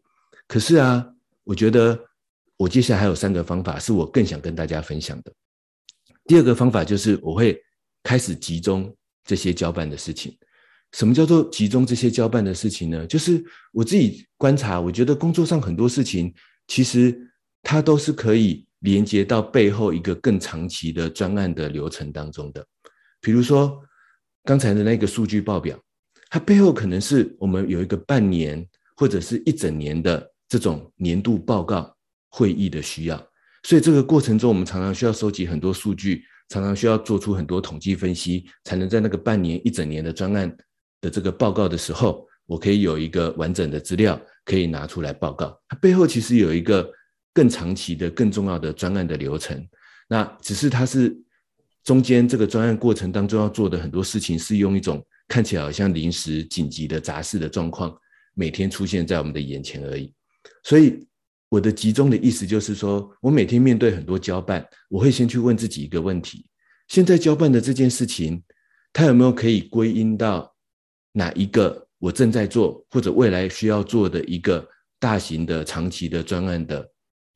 [0.49, 1.07] 可是啊，
[1.45, 1.99] 我觉得
[2.57, 5.33] 我接下来还有三个方法是我更想跟大家分享的。
[6.25, 7.63] 第二个方法就是我会
[8.03, 8.93] 开始集中
[9.25, 10.37] 这些交办的事情。
[10.97, 13.07] 什么叫做集中这些交办的事情呢？
[13.07, 16.33] 就是我自己观察，我觉得工作上很多事情，
[16.69, 17.15] 其实
[17.63, 22.67] 它都是可以连接到背后一个更长期的专案的流程当中的。
[23.21, 23.79] 比如说
[24.43, 25.79] 刚才的那个数据报表，
[26.31, 31.95] 它背后可能是我们有一个半年或者是一整年的这种年度报告
[32.31, 33.23] 会议的需要，
[33.65, 40.57] 所以这个过程中我们常常需要收集很多数据，常常需要做出很多统计分析，才能在那个半年一整年的专案。
[41.01, 45.59] 的这个报告的时候，我可以有一个完整的资料可以拿出来报告。
[45.69, 46.91] 它背后其实有一个
[47.33, 49.67] 更长期的、更重要的专案的流程。
[50.09, 51.17] 那只是它是
[51.85, 57.97] 中间这个专案过程当中要做的很多事情，是用一种看起来好像临时紧急的杂事的状况，
[58.35, 60.13] 每天出现在我们的眼前而已。
[60.63, 61.07] 所以
[61.49, 66.47] 我的集中的意思就是说，我每天面对很多交办，我会先去问自己一个问题：
[66.89, 68.43] 现在交办的这件事情，
[68.93, 70.56] 它有没有可以归因到？
[71.17, 76.87] 哪一个我正在做或者未来需要做的一个大型的长期的专案的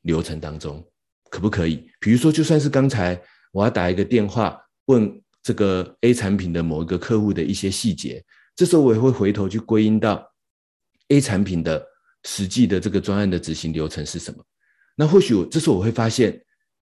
[0.02, 0.86] 流程当中，
[1.30, 1.88] 可不可以？
[1.98, 3.18] 比如说，就算是刚才
[3.52, 5.10] 我要打一个电话问
[5.42, 8.22] 这个 A 产品的某一个客户的一些细节，
[8.54, 10.30] 这时候我也会回头去归因到
[11.08, 11.82] A 产品的
[12.24, 14.44] 实际的这个专案的执行流程是什么。
[14.94, 16.38] 那或许我这时候我会发现，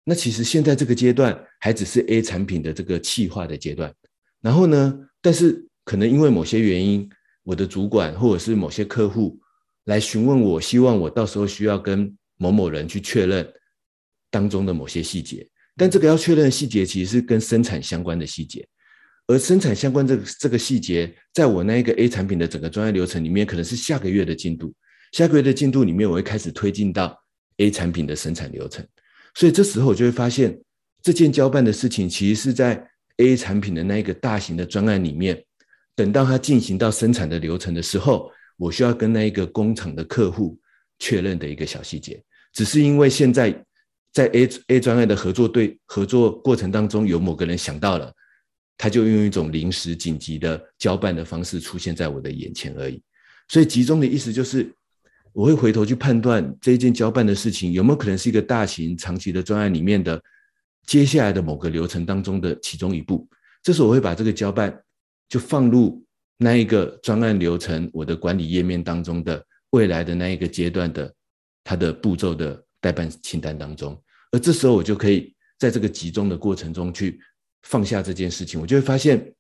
[0.05, 3.95] 那其实现在这个阶段还只是 A 产品的这个企划的阶段。
[4.41, 5.68] 然后呢，但是。
[5.89, 7.09] 可能因为某些原因，
[7.45, 9.41] 我的主管或者是某些客户
[9.85, 13.51] 来询问我，希望我到时候需要跟某某人去确认
[14.31, 15.49] 当中的某些细节。
[15.79, 18.69] 但这个要确认的细节其实是跟生产相关的细节，
[19.29, 24.75] 而生产相关这个这个细节，在我那一个 A 产品的整个专业流程里面，可能是下个月的进度。
[25.13, 27.19] 下个月的进度里面，我会开始推进到
[27.57, 28.87] A 产品的生产流程。
[29.33, 30.61] 所以这时候我就会发现，
[31.03, 35.43] 这件交办的事情其实是在 A 产品的那一个大型的专案里面。
[35.99, 40.57] 等到它进行到生产的流程的时候，我需要跟那一个工厂的客户
[41.01, 43.53] 确认的一个小细节，只是因为现在
[44.13, 48.13] 在 A A 专案的合作对合作过程当中，有某个人想到了，
[48.77, 53.03] 他就用一种临时紧急的交办的方式出现在我的眼前而已。
[53.49, 54.73] 所以集中的意思就是，
[55.33, 60.23] 我会回头去判断这一件交办的事情有没有可能是一个大型长期的专案里面的
[60.87, 63.29] 接下来的某个流程当中的其中一步。
[63.65, 64.81] 这时候我会把这个交办。
[65.29, 66.05] 就放入
[66.39, 71.13] 那一个专案流程，我的管理页面当中的未来的那一个阶段的
[71.63, 77.21] 它的步骤的待办清单当中，而这时候我就可以在这个集中的过程中去
[77.65, 79.35] 放下这件事情，我就会发现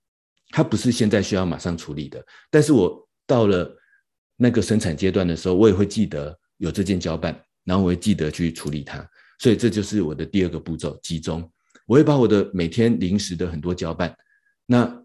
[0.50, 3.74] 它不是现在需要马上处理的，但是我到了
[4.36, 11.48] 那个生产阶段的时候，我也会记得有这件交办，然后我会记得去处理它，所以这就是我的第二个步骤，集中，
[11.86, 14.14] 我会把我的每天临时的很多交办，
[14.66, 15.02] 那。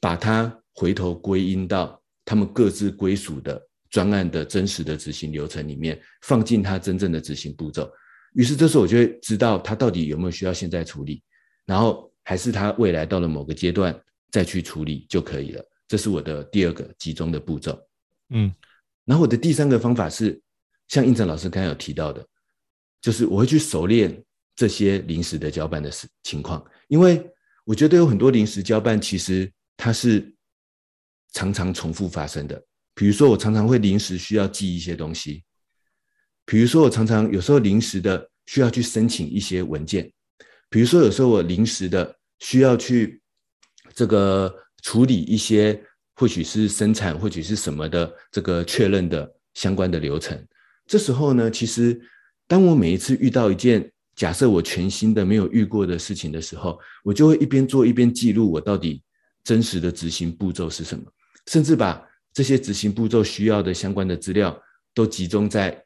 [0.00, 7.90] 把它回头归因到他们各自归属的专案的真实的执行流程里面，放进它真正的执行步骤。
[8.34, 11.22] 于是这时候我就会知道它到底有没有需要现在处理，
[11.66, 13.98] 然后还是它未来到了某个阶段
[14.30, 15.64] 再去处理就可以了。
[15.88, 17.76] 这是我的第二个集中的步骤。
[18.28, 18.54] 嗯，
[19.04, 20.40] 然后我的第三个方法是，
[20.86, 22.24] 像应成老师刚才有提到的，
[23.00, 24.22] 就是我会去熟练
[24.54, 27.26] 这些临时的交办的事情况，因为
[27.64, 29.50] 我觉得有很多临时交办其实。
[29.78, 30.34] 它是
[31.32, 32.60] 常常重复发生的，
[32.94, 35.44] 比如说我常常会临时需要记一些东西，
[36.44, 40.12] 比如说我常常有时候临时的需要去申请一些文件，
[40.68, 43.22] 比如说有时候我临时的需要去
[43.94, 45.80] 这个处理一些
[46.16, 50.44] 或许是生产或许是什么的这个确认的相关的流程，
[50.86, 51.96] 这时候呢，其实
[52.48, 59.00] 当我每一次遇到一件假设我全新的没有遇过的事情的时候，我就会一边做一边记录我到底。
[59.44, 61.04] 真实的执行步骤是什么？
[61.46, 64.60] 甚至把这些执行步骤需要的相关的资料
[64.94, 65.82] 都集中在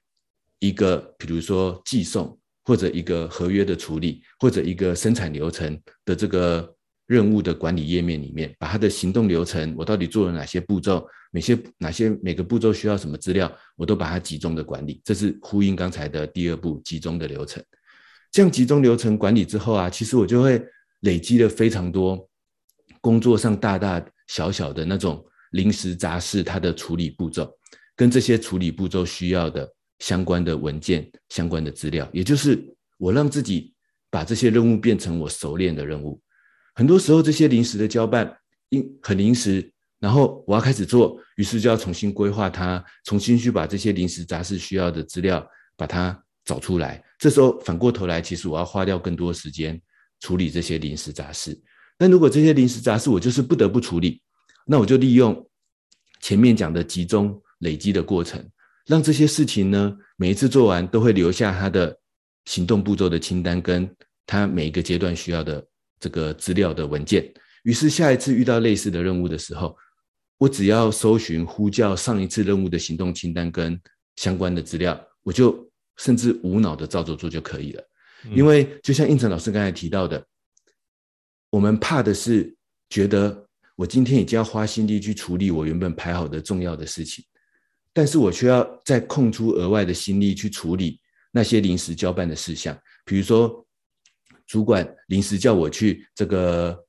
[0.58, 6.74] 一个，比如说寄送，或者一个合约的处理，或者一个生产流程的这个
[7.06, 15.00] 任务的管理页面里面，把它的行动流程，我到底做了哪些步骤，哪些哪些每个步骤需要什么资料，我都把它集中的管理。
[15.04, 17.62] 这是呼应刚才的第二步，集中的流程。
[18.30, 20.64] 这样集中流程管理之后啊，其实我就会
[21.00, 22.28] 累积了非常多。
[23.02, 27.52] 工作上大大小小的那种临时杂事，它的处理步骤，
[27.94, 32.64] 跟这些处理步骤需要的相关的文件、相关的资料，也就是
[32.96, 33.74] 我让自己
[34.08, 36.18] 把这些任务变成我熟练的任务。
[36.74, 38.34] 很多时候，这些临时的交办，
[38.70, 47.04] 因很临时，然后我要开始做，于是就要重新规划它，重新去把这些临时杂事需要的资料把它找出来。
[47.18, 49.78] 这时候反过头来，其实我要花掉更多时间
[50.20, 51.60] 处理这些临时杂事。
[51.98, 54.20] 但如果这些临时杂事我就是不得不处理，
[54.66, 55.48] 那我就利用
[56.20, 58.44] 前面讲的集中累积的过程，
[58.86, 61.96] 让这些事情呢，每一次做完都会留下他的
[62.46, 63.88] 行动步骤的清单，跟
[64.26, 65.64] 他每一个阶段需要的
[66.00, 67.32] 这个资料的文件。
[67.64, 69.76] 于是下一次遇到类似的任务的时候，
[70.38, 73.80] 我只要搜寻呼叫上一次任务的行动清单跟
[74.16, 77.84] 相关的资料，我就甚至无脑的照着做就可以了。
[78.34, 80.24] 因为就像应成老师刚才提到的，
[81.52, 82.52] 我们怕的是
[82.88, 87.22] 觉得我今天已经要花心力去处理我原本排好的重要的事情，
[87.92, 90.98] 但是我却要再空出额外的心力去处理
[91.30, 93.64] 那些临时交办的事项，比如说
[94.46, 96.84] 主管临时叫我去这个。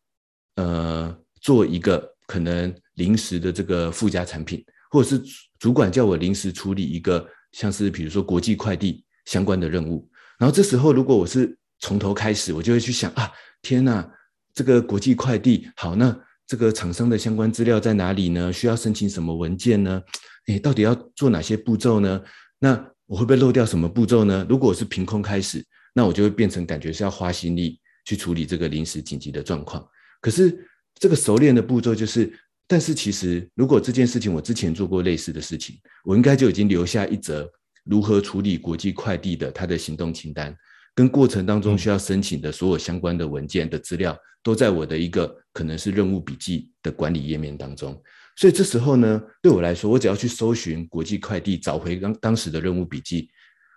[0.56, 5.20] 呃，做一个可能临时的这个附加产品，或者是
[5.58, 13.32] 主管叫我临时处理一个像是比如说国际快递相关的任务，然后这时候如果我是从头开始，我就会去想啊，
[13.64, 14.08] 天哪，
[14.54, 18.52] 这个国际快递好，那这个厂商的相关资料在哪里呢？
[18.52, 20.02] 需要申请什么文件呢？
[20.48, 22.22] 诶，到底要做哪些步骤呢？
[22.60, 22.74] 那
[23.06, 24.46] 我会不会漏掉什么步骤呢？
[24.50, 29.86] 如果是凭空开始，那我就会变成感觉是要花心力去处理这个临时紧急的状况。
[30.22, 32.32] 可是这个熟练的步骤就是，
[32.68, 37.50] 但是其实如果这件事情我之前做过类似的事情，我应该就已经留下一则
[37.86, 40.56] 如何处理国际快递的它的行动清单，
[40.96, 48.00] 跟过程当中需要申请的所有相关的文件的资料，都在我的一个可能是任务笔记的管理页面当中。
[48.36, 53.30] 所以这时候呢，对我来说，我只要去搜寻国际快递，找回当当时的任务笔记，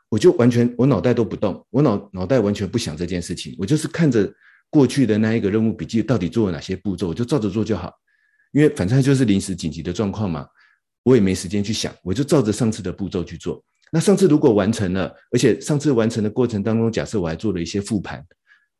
[0.08, 4.32] 我就完全我脑袋都不动，我脑脑袋完全不想这件事情，我就是看着。
[4.68, 7.92] 过去的那一个任务笔记到底做了哪些步骤，我就照着做就好，
[8.50, 10.44] 因为反正就是临时紧急的状况嘛，
[11.04, 13.64] 我也没时间去想，我就照着上次的步骤去做。
[13.96, 18.22] 那上次如果完成了，而且上次完成的过程当中，假设我还做了一些复盘，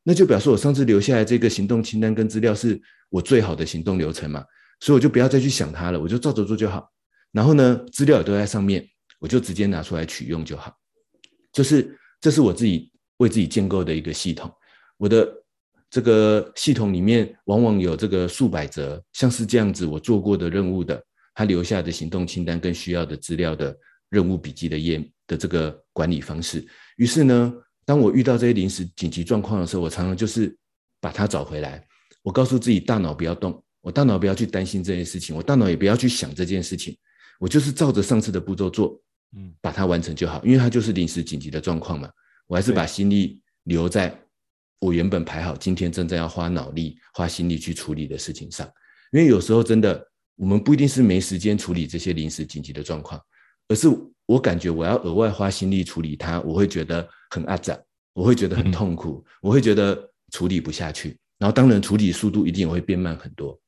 [0.03, 4.45] 那就表示我上次留下来这个行动清单跟资料是我最好的行动流程嘛，
[4.81, 6.87] 所以我就不要再去想它了，我就照着做就好。
[7.33, 8.87] 然后呢，资料也都在上面，
[9.19, 10.71] 我就直接拿出来取用就好。
[11.51, 14.53] 就是这是我自己为自己建构的一个系统，
[14.99, 15.27] 我的。
[15.89, 21.01] 这个系统里面往往有这个数百则，像是这样子我做过的任务的，
[21.33, 23.75] 他留下的行动清单跟需要的资料的
[24.11, 26.67] 任务笔记的页的这个管理方式。
[26.97, 27.53] 于是呢，
[27.85, 30.57] 当我遇到这些临时紧急状况的时候，我常常就是
[31.01, 31.87] 把它找回来。
[32.23, 36.97] 我告诉自己，大脑不要动，我大脑不要去担心这件事情，我大脑也不要去想这件事情，
[37.39, 39.01] 我就是照着上次的步骤做，
[39.37, 42.11] 嗯，把它完成就好，因为它就是临时紧急的状况嘛。
[42.47, 44.17] 我还是把心力留在。
[44.79, 48.71] 我原本排好今天真正要花脑力、花心力去处理的事情上，
[49.11, 53.19] 因为有时候真的，我们不一定是没时间处理这些临时紧急的状况，
[53.69, 53.89] 而是
[54.27, 57.79] 我感觉我要额外花心力处理它，我会觉得很阿杂，
[58.13, 63.59] 我会觉得很痛苦，我会觉得处理不下去，然后当然处理速度一定也会变慢很多。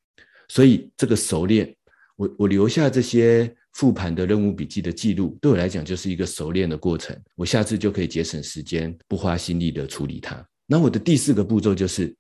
[0.49, 1.75] 所以这个熟练，
[2.17, 10.45] 我我留下这些复盘的任务笔记的记录，对我来讲就是一个熟练的过程，我下次就可以节省时间，不花心力的处理它。
[10.67, 12.15] 那我的第四个步骤就是，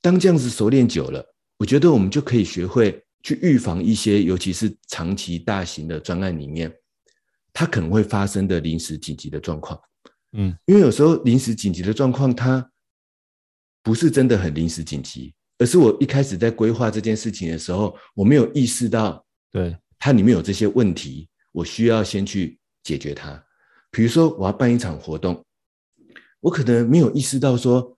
[0.00, 1.24] 当这样子熟练久了，
[1.58, 6.72] 我觉得我们就可以学会去预防一些，尤其是长期大型的专案里面，
[7.58, 9.80] 它可能会发生的临时紧急的状况。
[10.32, 12.70] 嗯，因为有时候临时紧急的状况，它
[13.82, 23.42] 不是真的很临时紧急，而是我一开始在规划这件事情的时候，我没有意识到，对，它里面有这些问题，我需要先去解决它。
[23.90, 25.42] 比如说，我要办一场活动。
[26.40, 27.96] 我可能没有意识到说，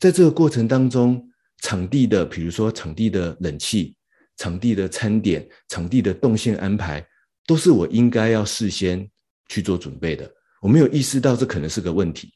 [0.00, 1.30] 在这个过程当中，
[1.62, 3.94] 场地的，比如说场地的冷气、
[4.36, 7.06] 场地的餐点、场地的动线安排，
[7.46, 9.08] 都是我应该要事先
[9.48, 10.30] 去做准备的。
[10.60, 12.32] 我没有意识到这可能是个问题，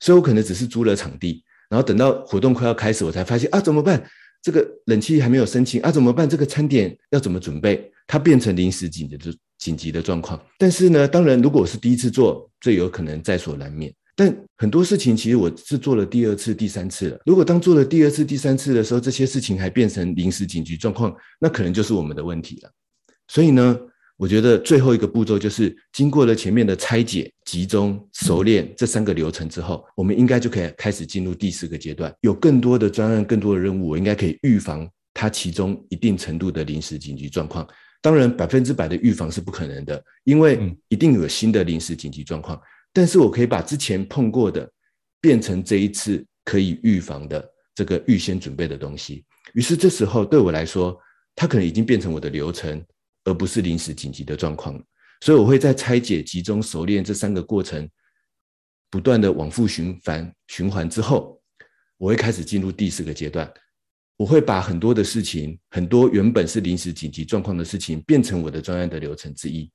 [0.00, 4.02] 所以我可能只是租了场地，然后等到活动快要开始，我才发现啊，怎么办？
[4.42, 6.28] 这个冷气还没有申请啊，怎么办？
[6.28, 7.90] 这个餐点要怎么准备？
[8.06, 10.40] 它变成临时紧急的紧急的状况。
[10.58, 13.92] 但是呢，当然，如果我是第一次做，这有可能在所难免。
[14.14, 17.18] 但很多事情其实我是做了第二次、第三次了。
[17.26, 22.70] 如果当做了第二次、第三次的时候，这些事情还变成临时紧急状况，那可能就是我们的问题了。
[23.28, 23.76] 所以呢，
[24.16, 32.14] 我觉得最后一个步骤就是经过了前面的拆解、集中、熟练这三个流程之后，我们应该就可以开始进入第四个阶段。
[32.20, 37.66] 有更多的专案、更多的任务，我应该可以预防它其中一定程度的临时紧急状况。
[38.00, 42.60] 当然，百分之百的预防是不可能的，因为一定有新的临时紧急状况。
[42.92, 44.70] 但是我可以把之前碰过的
[45.20, 47.44] 变成这一次可以预防的
[47.74, 49.24] 这个预先准备的东西。
[49.54, 50.96] 于是这时候对我来说，
[51.34, 52.80] 它可能已经变成我的流程，
[53.24, 54.82] 而不是临时紧急的状况。
[55.20, 57.88] 所以我会在拆解、集中、熟练这三个过程，
[58.90, 61.40] 不断的往复循环循环之后，
[61.96, 63.50] 我会开始进入第四个阶段。
[64.16, 69.68] 我会把很多的事情，很多原本是临时紧急状况的事情，变成我的专案的流程之一。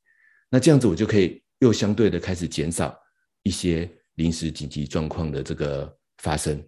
[0.50, 2.98] 那这样子，我就可以又相对的开始减少
[3.44, 6.64] 一些临时紧急状况的这个发生。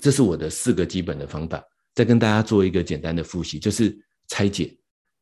[0.00, 1.62] 这是我的四个基本的方法。
[1.94, 3.96] 再跟大家做一个简单的复习，就是
[4.28, 4.76] 拆解，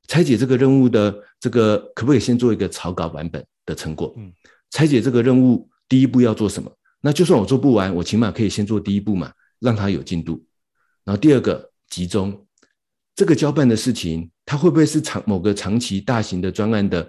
[0.09, 4.15] 拆解这个任务的这个，可不可以先做一个草稿版本的成果？
[4.17, 4.33] 嗯，
[4.71, 6.71] 拆解这个任务第一步要做什么？
[7.01, 10.45] 那就算我做不完，我起码可以先做第一步嘛，让它有进度。
[11.05, 11.69] 然后第二个。
[11.93, 12.47] 集中
[13.15, 17.07] 这个交办的事情，它会不会是长某个长期大型的专案的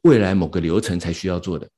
[0.00, 1.68] 未来某个流程才需要做的？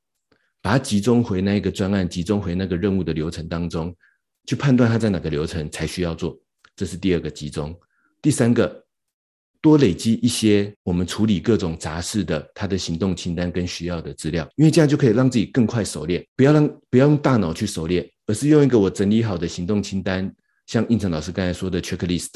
[0.63, 3.93] 把它集中回那个专案，集中回那个任务的流程当中，
[4.47, 6.39] 去判断它在哪个流程才需要做。
[6.77, 7.77] 这是第二个集中。
[8.23, 8.81] 第三个，
[9.63, 16.25] 多累积一些我们处理各种杂事的它的行动清单跟需要的资料，因为这样就可以让自己更快熟练。
[16.35, 20.33] 不要让不要用大脑去熟练，而是用一个我整理好的行动清单。
[20.67, 22.31] 像应成老师刚才说的 checklist，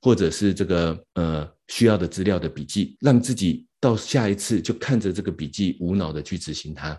[0.00, 6.98] 或者是这个呃需要的资料的笔记，让自己到下一次就看着这个笔记无脑的去执行它，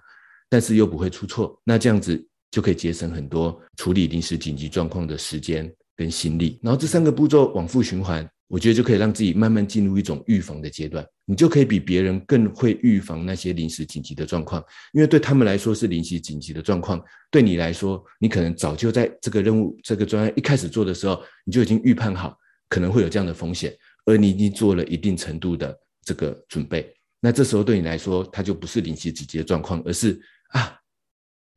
[0.50, 2.22] 但是又不会出错，那这样子
[2.52, 6.60] 就可以节省很多处理临时紧急状况的时间跟心力。
[6.62, 8.30] 然后这三个步骤往复循环。
[8.52, 22.38] 我觉得就可以让自己慢慢进入一种预防的阶段，你就可以比别人更会预防那些临时紧急的状况，因为对他们来说是临时紧急的状况，对你来说，你可能早就在这个任务、这个专案一开始做的时候，你就已经预判好
[22.68, 23.74] 可能会有这样的风险，
[24.06, 25.74] 而你已经做了一定程度的
[26.04, 30.78] 这个准备，那这时候对你来说，它就不是临时紧急的状况，而是啊，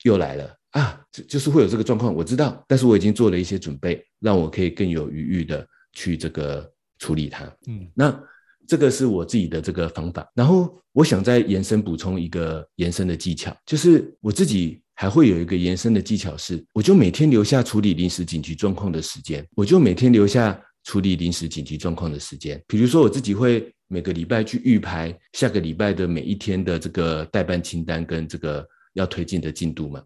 [0.04, 6.72] 又来了啊，就就是会有这个状况，我知道，但是我已经做了一些准备，让我可以更有余裕的去这个。
[6.98, 8.22] 处理它，嗯，那
[8.66, 10.26] 这个是我自己的这个方法。
[10.34, 22.62] 然后我想再延伸补充一个延伸的技巧，就是我自己还会有一个延伸的技巧是，我就每天留下处理临时紧急状况的时间，我就每天留下处理临时紧急状况的时间。
[22.66, 30.02] 比如说我自己会每个礼拜去预排下个礼拜的每一天的这个待办清单跟这个要推进的进度嘛。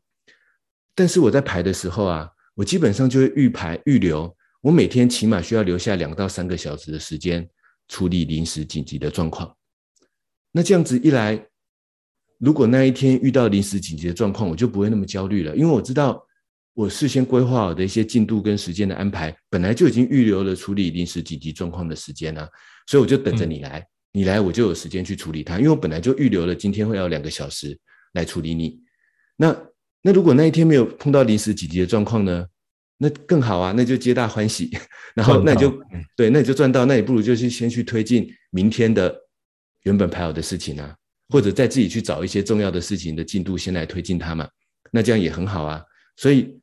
[0.94, 4.34] 但是我在排的时候啊，我基本上就会预排预留。
[4.60, 7.48] 我每天起码需要留下两到三个小时的时间
[7.86, 9.54] 处理临时紧急的状况。
[10.50, 11.46] 那这样子一来，
[12.38, 16.20] 如果那一天遇到临时紧急的状况，我就不会那么焦虑了，因为我知道
[16.74, 22.48] 我事先规划好的一些进度跟时间的安排，本来就已经预留了处理临时紧急状况的时间啊，
[22.86, 27.78] 所以我就等着你来，你来我就有时间去处理它，因为我本来就预留了今天会要两个小时
[28.14, 28.80] 来处理你。
[29.36, 29.56] 那
[30.02, 32.46] 那如果那一天没有碰到临时紧急的状况呢？
[32.98, 34.70] 那更好啊，那就皆大欢喜，
[35.14, 35.70] 然后那你就
[36.16, 39.16] 对，那你就赚到，那你不如就去先去推进明天的
[39.84, 40.94] 原本排好的事情啊，
[41.28, 44.48] 或者再自己去找一些重要的事情的进度先来推进它嘛，
[44.90, 45.82] 那这样也很好啊。
[46.16, 46.60] 所以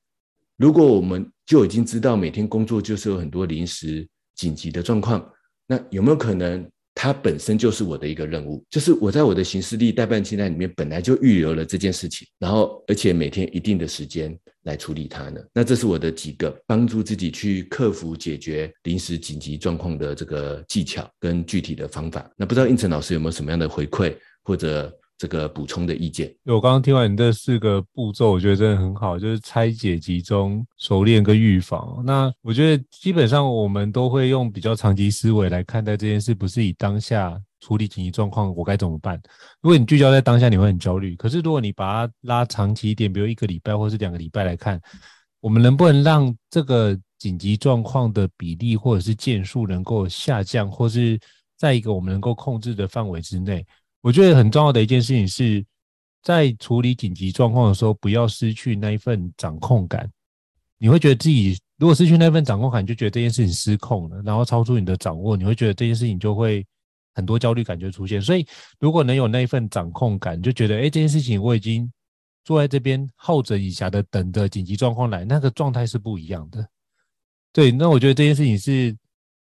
[0.57, 5.25] 如果我们就已经知道每天工作就是有很多临时紧急的状况，
[5.67, 6.69] 那有没有可能？
[6.95, 15.39] 它本身就是我的一个任务，就是我在我的行事历代办清单里面本来就预留了这件事情，然后而且每天一定的时间来处理它呢。
[15.53, 22.27] 那这是我的几个帮助自己去克服解决临时紧急状况的这个技巧跟具体的方法。
[22.37, 24.91] 那不知道应成老师有没有什么样的回馈或者？
[25.17, 32.03] 这个补充的意见，我刚刚听完你这四个步骤，我觉得真的很好，就是拆解、集中、熟练跟预防。
[32.05, 39.17] 那我觉得基本上我们都会用比较长期思维来看待这件事，不是以当下处理紧急状况我该怎么办。
[39.61, 41.15] 如果你聚焦在当下，你会很焦虑。
[41.15, 44.81] 可是如果你把它拉长期一点，比如一个礼拜或是两个礼拜来看，
[45.39, 51.17] 我们能不能让这个紧急状况的比例或者是件数能够下降，或是
[51.57, 53.65] 在一个我们能够控制的范围之内？
[54.05, 55.65] 我觉得很重要的一件事情是，
[56.21, 60.07] 在处理紧急状况的时候，不要失去那一份掌控感。
[60.77, 66.63] 你会觉得自己如果失去那份掌控感，就觉得这件事情失控了，然后超出你的掌握，你会觉得这件事情就会
[67.15, 68.21] 很多焦虑感就出现。
[68.21, 68.45] 所以，
[68.79, 71.91] 如果能有那一份掌控感，就觉得哎，这件事情我已经
[72.43, 76.63] 坐在这边好整以暇的等着紧急状况来，那个状态是不一样的。
[77.51, 78.95] 对，那我觉得这件事情是。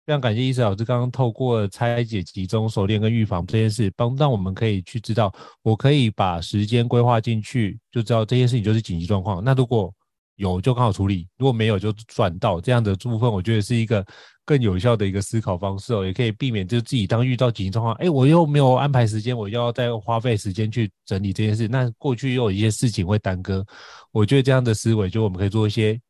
[0.09, 5.31] 非常感谢医师老师刚刚透过拆解、集中、熟练跟预防这件事，帮让我们可以去知道，
[5.61, 9.43] 我可以把时间规划进去，就知道这件事情就是紧急状况。
[9.43, 9.93] 那如果
[10.37, 14.03] 有就刚好处理，如果没有就转到这样的部分，我觉得是一个
[14.45, 23.63] 更有效的一个思考方式哦，也可以避免就自己当遇到紧急状况，哎，我又没有安排时间，我又要再花费时间去整理这件事，那过去又有一些事情会耽搁。
[24.11, 26.01] 我觉得这样的思维，就我们可以做一些。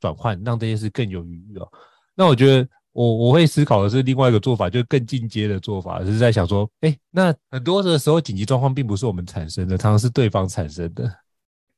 [0.00, 1.66] 转换，让这件事更有余裕哦。
[2.14, 11.12] 那我觉得我我会思考的是另外一个做法，就是更进阶的做法，就是在想说，哎，那很多的时候紧急状况并不是我们产生的，常常是对方产生的。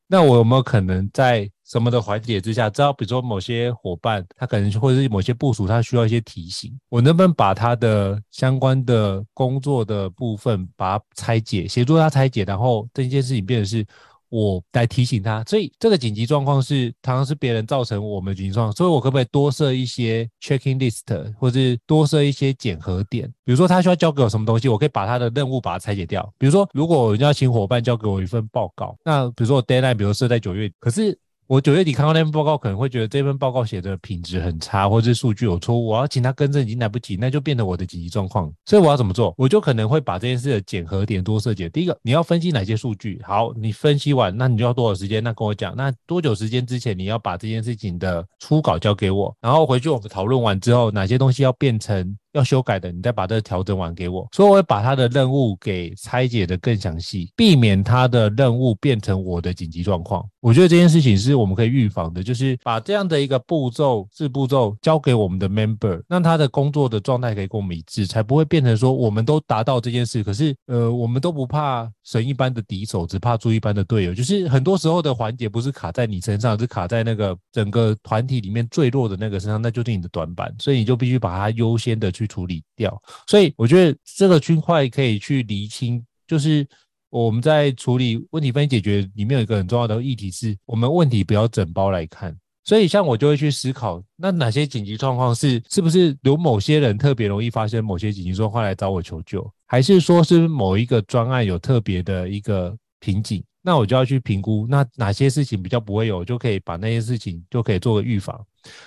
[0.06, 13.84] 那我有没有可能在什么的环节之下，知道比如说某些伙伴他可能或者是某些部署他需要一些提醒，我能不能把他的相关的工作的部分把它拆解，协助他拆解，然后这件事情变成是。
[14.28, 23.26] 我来提醒他，所以这个紧急状况是常常是别人造成我们的紧急状况，所以我可不可以多设一些 checking list，或者是多设一些检核点？
[23.44, 26.28] 比如说他需要交给我什么东西，我可以把他的任务把它拆解掉。
[26.38, 31.18] 比如说，如果我要请伙伴交给我一份报告，那比如说我 deadline，比如设在九月，可是。
[31.48, 38.52] 我九月底看到那份报告，可能会觉得这份报告写的品质很差，或者是数据有错误，我要请他更正已经来不及，那就变成我的紧急状况。
[38.64, 39.32] 所以我要怎么做？
[39.38, 41.68] 我就可能会把这件事的检核点多设计。
[41.68, 43.22] 第一个，你要分析哪些数据？
[43.24, 45.22] 好，你分析完，那你就要多少时间？
[45.22, 52.16] 那跟我讲，那多久时间之前你要把这件事情的初稿交给我，然后回去我们讨论完之后，哪些东西要变成。
[52.36, 54.28] 要修改的，你再把这个调整完给我。
[54.32, 60.24] 所以我会把他的任务给拆解得更详细，避免他的任务变成我的紧急状况。
[60.40, 74.14] 我觉得这件事情是我们可以预防的，就是把这样的一个步骤、四步骤交给我们的 member，让他的工作的状态可以跟我们一致，才不会变成说我们都达到这件事，可是呃，我们都不怕神一般的敌手，只怕猪一般的队友。
[74.14, 82.25] 就是很多时候的环节不是卡在你身上，是卡在那个整个团体里面最弱的那个身上，那就是你的短板，所以你就必须把它优先的去。
[82.26, 86.66] 处理掉，所以我觉得这个区块可以去厘清，就是
[87.10, 92.36] 我们在处理问题分析解决里面有一个很重要的议题，是我们问题不要整包来看。
[92.64, 103.40] 所以像我就会去思考，那哪些紧急状况是是不是有某些人特别容易发生某些紧急状况来找我求救，还是说是某一个专案有特别的一个瓶颈？
[103.62, 108.44] 那我就要去评估，那哪些事情比较不会有，就可以把那些事情就可以做个预防。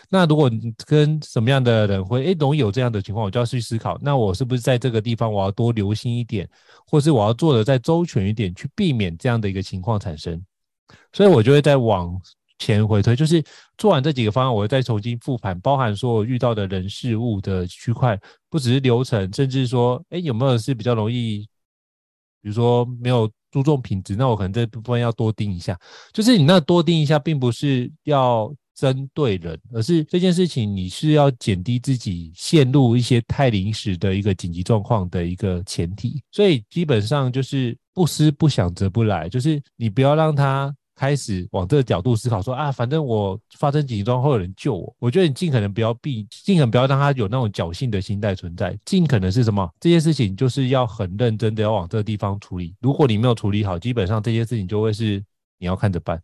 [0.10, 0.50] 那如果
[0.86, 6.50] 跟什么样的人会诶容易有这样的情况，我就要去思考，那我是不是在这个地方我要多留心一点，
[6.86, 10.42] 或是我要做的再周全一点，去避免这样的一个情况产生。
[11.14, 12.20] 所以我就会再往
[12.58, 13.44] 前回推，就是
[13.78, 18.20] 做完这几个方案，我会再重新复盘，包含说我遇到的人事物的区块，
[18.50, 21.48] 不只是流程，甚至说诶有没有是比较容易，
[22.42, 23.30] 比如说没有。
[23.52, 25.76] 注重品质，那我可能这部分要多盯一下。
[26.14, 36.22] 就是你那多盯一下，并不是要针对人，而是这件事情你是要减低自己陷入一些太临时的一个紧急状况的一个前提。
[36.32, 40.74] 所以基本上就是不思不想则不来，就是你不要让他。
[40.96, 44.94] 开始往这个角度思考说，啊，反正我发生紧急状况会有人救我。
[45.00, 48.78] 我觉得你尽可能不要避，尽可能不要让他有那种侥幸的心态存在。
[48.84, 49.66] 尽可能是什么？
[49.80, 52.76] 这件事情就是要很认真的要往这个地方处理。
[52.82, 55.24] 如果你没有处理好，基本上这件事情就会是
[55.58, 56.22] 你要看着办。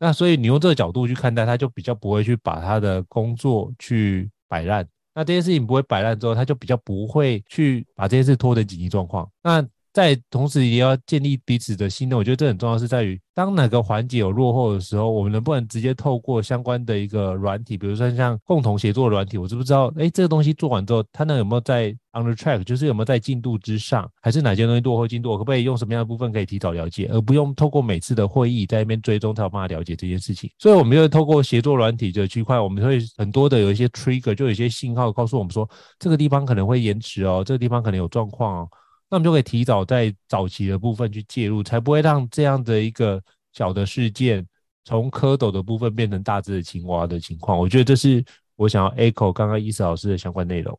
[0.00, 4.84] 那所以你用这个角度去看待，他就比较不会去把他的工作去摆烂。
[5.14, 9.30] 那这件事情不会摆烂之后，他就比较不会去把这件事拖得紧急状况。
[9.42, 30.48] 那在同时也要建立彼此的信任，我觉得这很重要，是在于当哪个环节有落后的时候，我们能不能直接透过相关的一个软体，比如说像共同协作软体，我知不知道，哎，这个东西做完之后，它那有没有在 on the track，就是有没有在进度之上，还是哪些东西落后进度，我可不可以用什么样的部分可以提早了解，而不用透过每次的会议在那边追踪才有办法了解这件事情。
[30.58, 35.68] 所以，我们就会透过协作软体的区块，我们会很多的有一些 trigger，就有一些信号告诉我们说，
[35.98, 38.68] 这个地方可能会延迟哦，这个地方可能有状况哦。
[39.10, 43.20] 那我们就可以提早在早期的部分去介入，才不会让这样的一个
[43.52, 44.46] 小的事件
[44.84, 47.58] 从蝌蚪的部分变成大只的青蛙的情况。
[47.58, 50.78] 我觉得这是我想要 echo 刚刚伊斯老师的相关内容。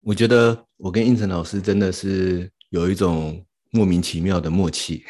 [0.00, 5.04] 我觉得我跟胤丞老师真的是有一种莫名其妙的默契。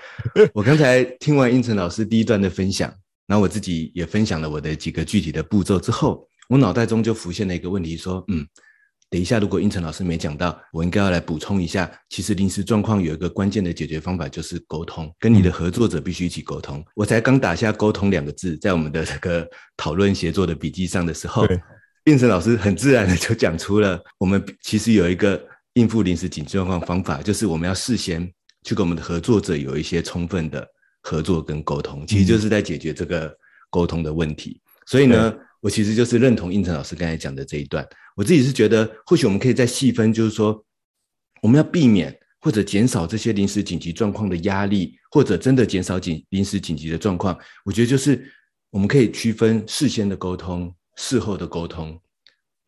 [0.52, 2.92] 我刚才听完胤丞老师第一段的分享，
[3.26, 8.46] 然后我自己也分享了我的几个具体的步骤之后，我脑袋中就浮现了一个问题，说，嗯。
[9.12, 11.92] 等一下，如果应成老师没讲到，我应该要来补充一下。
[12.08, 16.78] 其实临时状况有一个关键的解决方法，就是沟通，跟你的合作者必须一起沟通。
[16.78, 19.46] 嗯、我才刚打下“沟通”两个字，在我们的这个
[19.76, 21.46] 讨论协作的笔记上的时候，
[22.06, 25.38] 应成老师很自然的就讲出了，我们其实有一个
[25.74, 28.26] 应付临时紧急状况方法，就是我们要事先
[28.64, 30.66] 去跟我们的合作者有一些充分的
[31.02, 33.30] 合作跟沟通，其实就是在解决这个
[33.68, 34.58] 沟通的问题。
[34.86, 35.34] 所以呢。
[35.62, 37.86] 我其实就是认同应成老师刚才讲的这一段，
[38.16, 40.62] 我自己是觉得，或许我们可以再细分，就是说，
[41.40, 47.38] 我们要避免或者减少这些临时紧急状况的压力，或者真的减少紧临时紧急的状况。
[47.64, 48.28] 我觉得就是
[48.70, 51.96] 我们可以区分事先的沟通、事后的沟通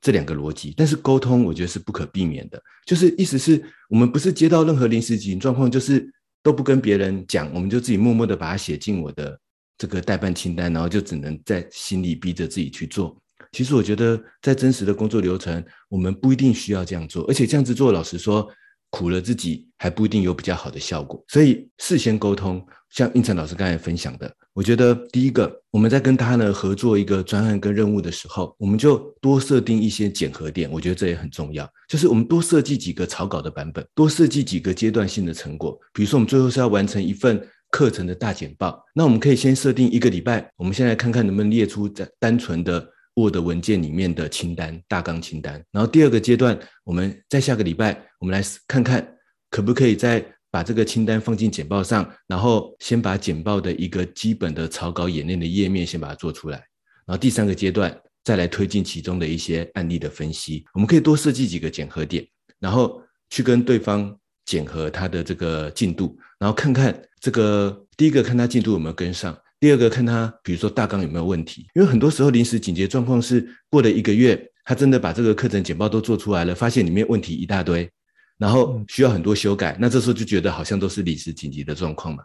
[0.01, 0.73] 这两个逻辑。
[0.77, 6.09] 但是沟通，我觉得是不可避免的，就是意思是我们不是接到任何临时紧急状况，就是
[6.45, 9.37] 都不跟别人讲，我们就自己默默的把它写进我的
[9.77, 13.17] 这个代办清单，然后就只能在心里逼着自己去做。
[13.53, 18.49] 其实我觉得，在真实的工作流程，我们不一定需要这样做，而且这样子做，老实说，
[18.91, 21.23] 苦了自己还不一定有比较好的效果。
[21.29, 37.41] 所以事先沟通，像应晨老师刚才分享的，我觉得第一个，我们在跟他呢合作一个专案跟任务的时候，我们就多设定一些检核点，我觉得这也很重要，就是我们多设计几个草稿的版本，多设计几个阶段性的成果，比如说我们最后是要完成一份。
[37.75, 45.61] 课程的大简报，那我们可以先设定一个礼拜，我们先来看看能不能列出在单纯的 Word 文件里面的清单、大纲清单。
[45.73, 49.05] 然后第二个阶段，我们在下个礼拜，我们来看看
[49.51, 56.59] 可不可以再把这个清单放进简报上，然后先把简报的一个基本的草稿演练的页面先把它做出来。
[57.05, 60.65] 然后第三个阶段，再来推进其中的一些案例的分析。
[60.75, 62.25] 我们可以多设计几个检核点，
[62.61, 64.17] 然后去跟对方。
[64.47, 77.91] 检核他的这个进度，然后看看这个第一个看他进度有没有跟上，第二个看他比如说大纲有没有问题，因为很多时候临时紧急状况是过了一个月，他真的把这个课程简报都做出来了，发现里面问题一大堆，
[78.37, 82.23] 然后需要很多修改，那这时候就觉得好像都是临时紧急的状况嘛。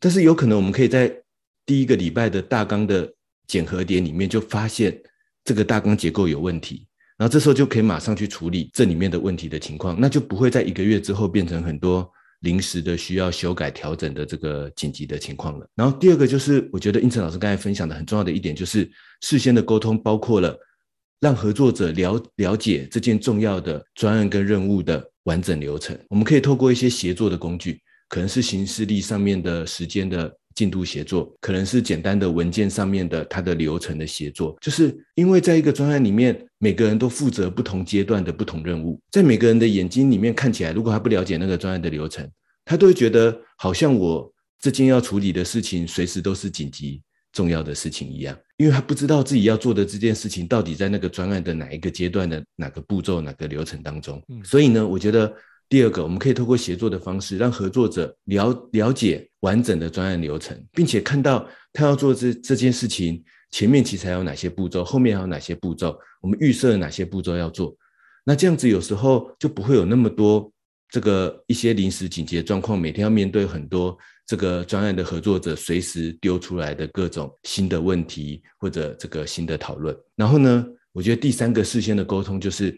[0.00, 1.16] 但是有可能我们可以在
[1.64, 3.08] 第一个礼拜的大纲的
[3.46, 5.00] 检核点里面就发现
[5.44, 6.84] 这个大纲结构有问题。
[7.16, 12.10] 然后这时候就可以马上去处理这里面的问题的情况，那就不会在一个月之后变成很多
[12.40, 15.68] 临时的需要修改调整的这个紧急的情况了。
[15.74, 20.58] 然后第二个就是，我觉得应成老师刚才分享的很重要的一点，就是事先的沟通，包括了
[21.20, 25.98] 让合作者了了解这件重要的专案跟任务的完整流程。
[26.08, 30.36] 我们可以透过一些协作的工具，可能是行事历上面的时间的。
[30.56, 42.28] 进度协作可能是简单的文件上面的它的流程的协作，就是因为在一个专案里面，每个人都负责不同阶段的不同任务，在每个人的眼睛里面看起来，如果他不了解那个专案的流程，
[42.64, 47.02] 他都会觉得好像我这件要处理的事情随时都是紧急
[47.32, 55.30] 重要的事情一样，因为他不知道自己要做的这件事情到底在那个专案的哪一个阶段的哪个步骤哪个流程当中，所以呢，我觉得。
[55.68, 63.22] 第二个，我们可以透过协作的方式，让合作者了了解完整的专案流程，并且看到他要做这这件事情
[63.52, 67.76] 前面其实还有哪些步骤，后面还有哪些步骤，我们预设了哪些步骤要做。
[68.24, 70.52] 那这样子有时候就不会有那么多
[70.90, 79.96] 这个一些临时紧急的状况，每天要面对很多这个专案的合作者随时丢出来的各种新的问题或者这个新的讨论。
[80.16, 82.76] 然后呢，我觉得第三个事先的沟通就是。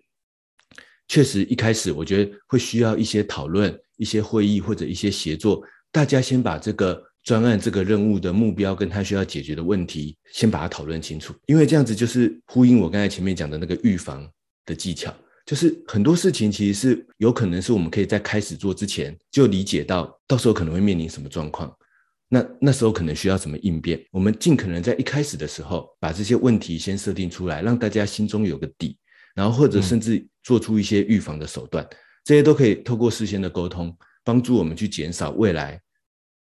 [1.10, 11.34] 确实，一开始我觉得会需要一些讨论、一些会议或者一些协作，大家先把这个专案、这个任务的目标跟他需要解决的问题，先把它讨论清楚。
[11.46, 14.28] 因为这样子就是呼应我刚才前面讲的那个预防
[14.64, 15.14] 的技巧，
[15.44, 21.74] 就是很多事情其实是有可能是我们可以在开始做之前就理解到，到时候可能会面临什么状况，
[22.28, 24.02] 那那时候可能需要怎么应变。
[24.10, 28.98] 我们尽可能在一开始的时候把这些问题先设定出来，让大家心中有个底。
[29.34, 33.96] 然后或者甚至做出一些预防的手段，嗯、这些都可以透过事先的沟通，
[34.28, 35.80] 帮助我们去减少未来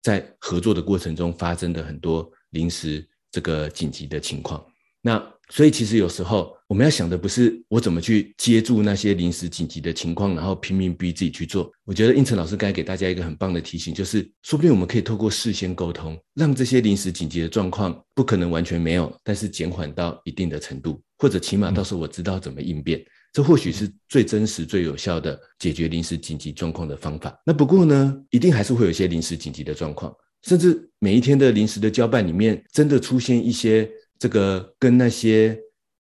[0.04, 4.64] 在合作的过程中发生的很多临时这个紧急的情况。
[5.02, 5.20] 那
[5.50, 11.72] 所以其实有时候我们要想的不是我怎么去接住那些临时紧急的情况，然后拼命逼自己去做。
[11.84, 21.02] 我觉得应成老师该给大家一个很棒的提醒，就是说不定我们可以透过事先沟通，让这些临时紧急的状况不可能完全没有，但是减缓到一定的程度。
[21.18, 23.04] 或者起码到时候我知道怎么应变，
[23.34, 27.36] 这或许是最真实、最有效的解决临时紧急状况的方法。
[27.46, 35.60] 那不过呢，一定还是会有一些临时紧急的状况，甚至每一天的临时的交办里面，真的出现一些这个跟那些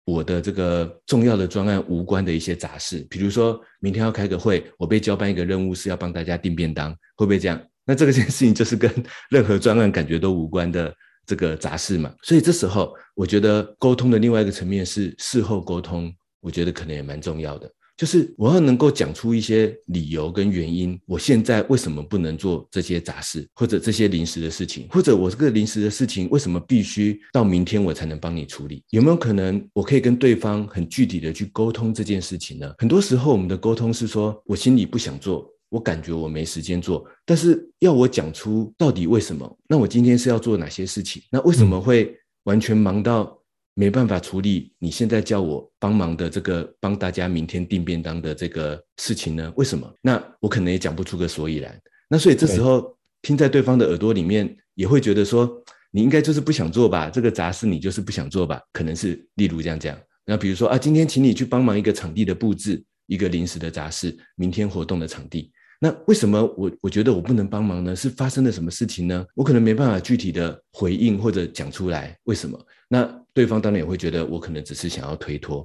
[0.06, 3.06] 我的这个重要的专案无关的一些杂事。
[3.10, 7.62] 比如说明天要开个会，我被交办一个任务是要帮大家订便当，会不会这样？
[7.84, 8.90] 那这个件事情就是跟
[9.30, 10.92] 任何专案感觉都无关的。
[11.26, 16.10] 这个杂事嘛，所以这时候我觉得沟通的另外一个层面是事后沟通，
[16.40, 17.70] 我觉得可能也蛮重要的。
[17.96, 28.84] 就是我要能够讲出一些理由跟原因，我现在为什么不能做这些杂事，或者这些临时的事情，或者我这个临时的事情为什么必须到明天我才能帮你处理？
[28.90, 32.72] 有没有可能我可以跟对方很具体的去沟通这件事情呢？
[32.78, 35.48] 很多时候我们的沟通是说我心里不想做。
[35.70, 39.58] 我感觉我没时间做，但是要我讲出到底为什么？
[39.68, 41.22] 那我今天是要做哪些事情？
[41.30, 43.37] 那为什么会完全忙到
[43.78, 49.52] 没办法处理你现在叫我帮忙的这个帮大家明天订便当的这个事情呢？
[49.54, 49.88] 为什么？
[50.02, 51.80] 那我可能也讲不出个所以然。
[52.08, 55.48] 那所以这时候听在对方的耳朵里面，也会觉得说
[55.92, 57.08] 你应该就是不想做吧？
[57.08, 58.60] 这个杂事你就是不想做吧？
[58.72, 59.96] 可能是例如这样讲。
[60.26, 65.52] 那比如说啊，今天请你去帮忙一个场地的布置，一个临时的杂事，明天活动的场地。
[65.80, 67.94] 那为什么我我觉得我不能帮忙呢？
[67.94, 69.24] 是发生了什么事情呢？
[69.36, 72.58] 我可能没办法具体的回应或者讲出来，为什么？
[72.88, 73.04] 那
[73.38, 75.64] 对方当然也会觉得我可能只是想要推脱。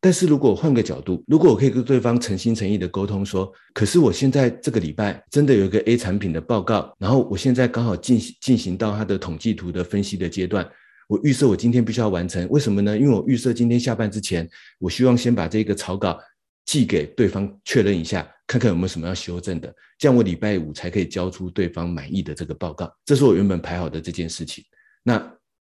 [0.00, 10.64] 但是如果换个角度，如果我可以跟对方诚心诚意的沟通说，可是我现在这个礼拜真的有一个 A 产品的报告，然后我现在刚好进行进行到它的统计图的分析的阶段，
[11.08, 12.96] 我预设我今天必须要完成，为什么呢？
[12.96, 14.48] 因为我预设今天下班之前，
[14.78, 16.16] 我希望先把这个草稿
[16.64, 22.88] 寄给对方确认一下，看看有没有什么要修正的，这样我礼拜五才可以交出对方满意的这个报告。
[23.04, 24.62] 这是我原本排好的这件事情，
[25.02, 25.18] 那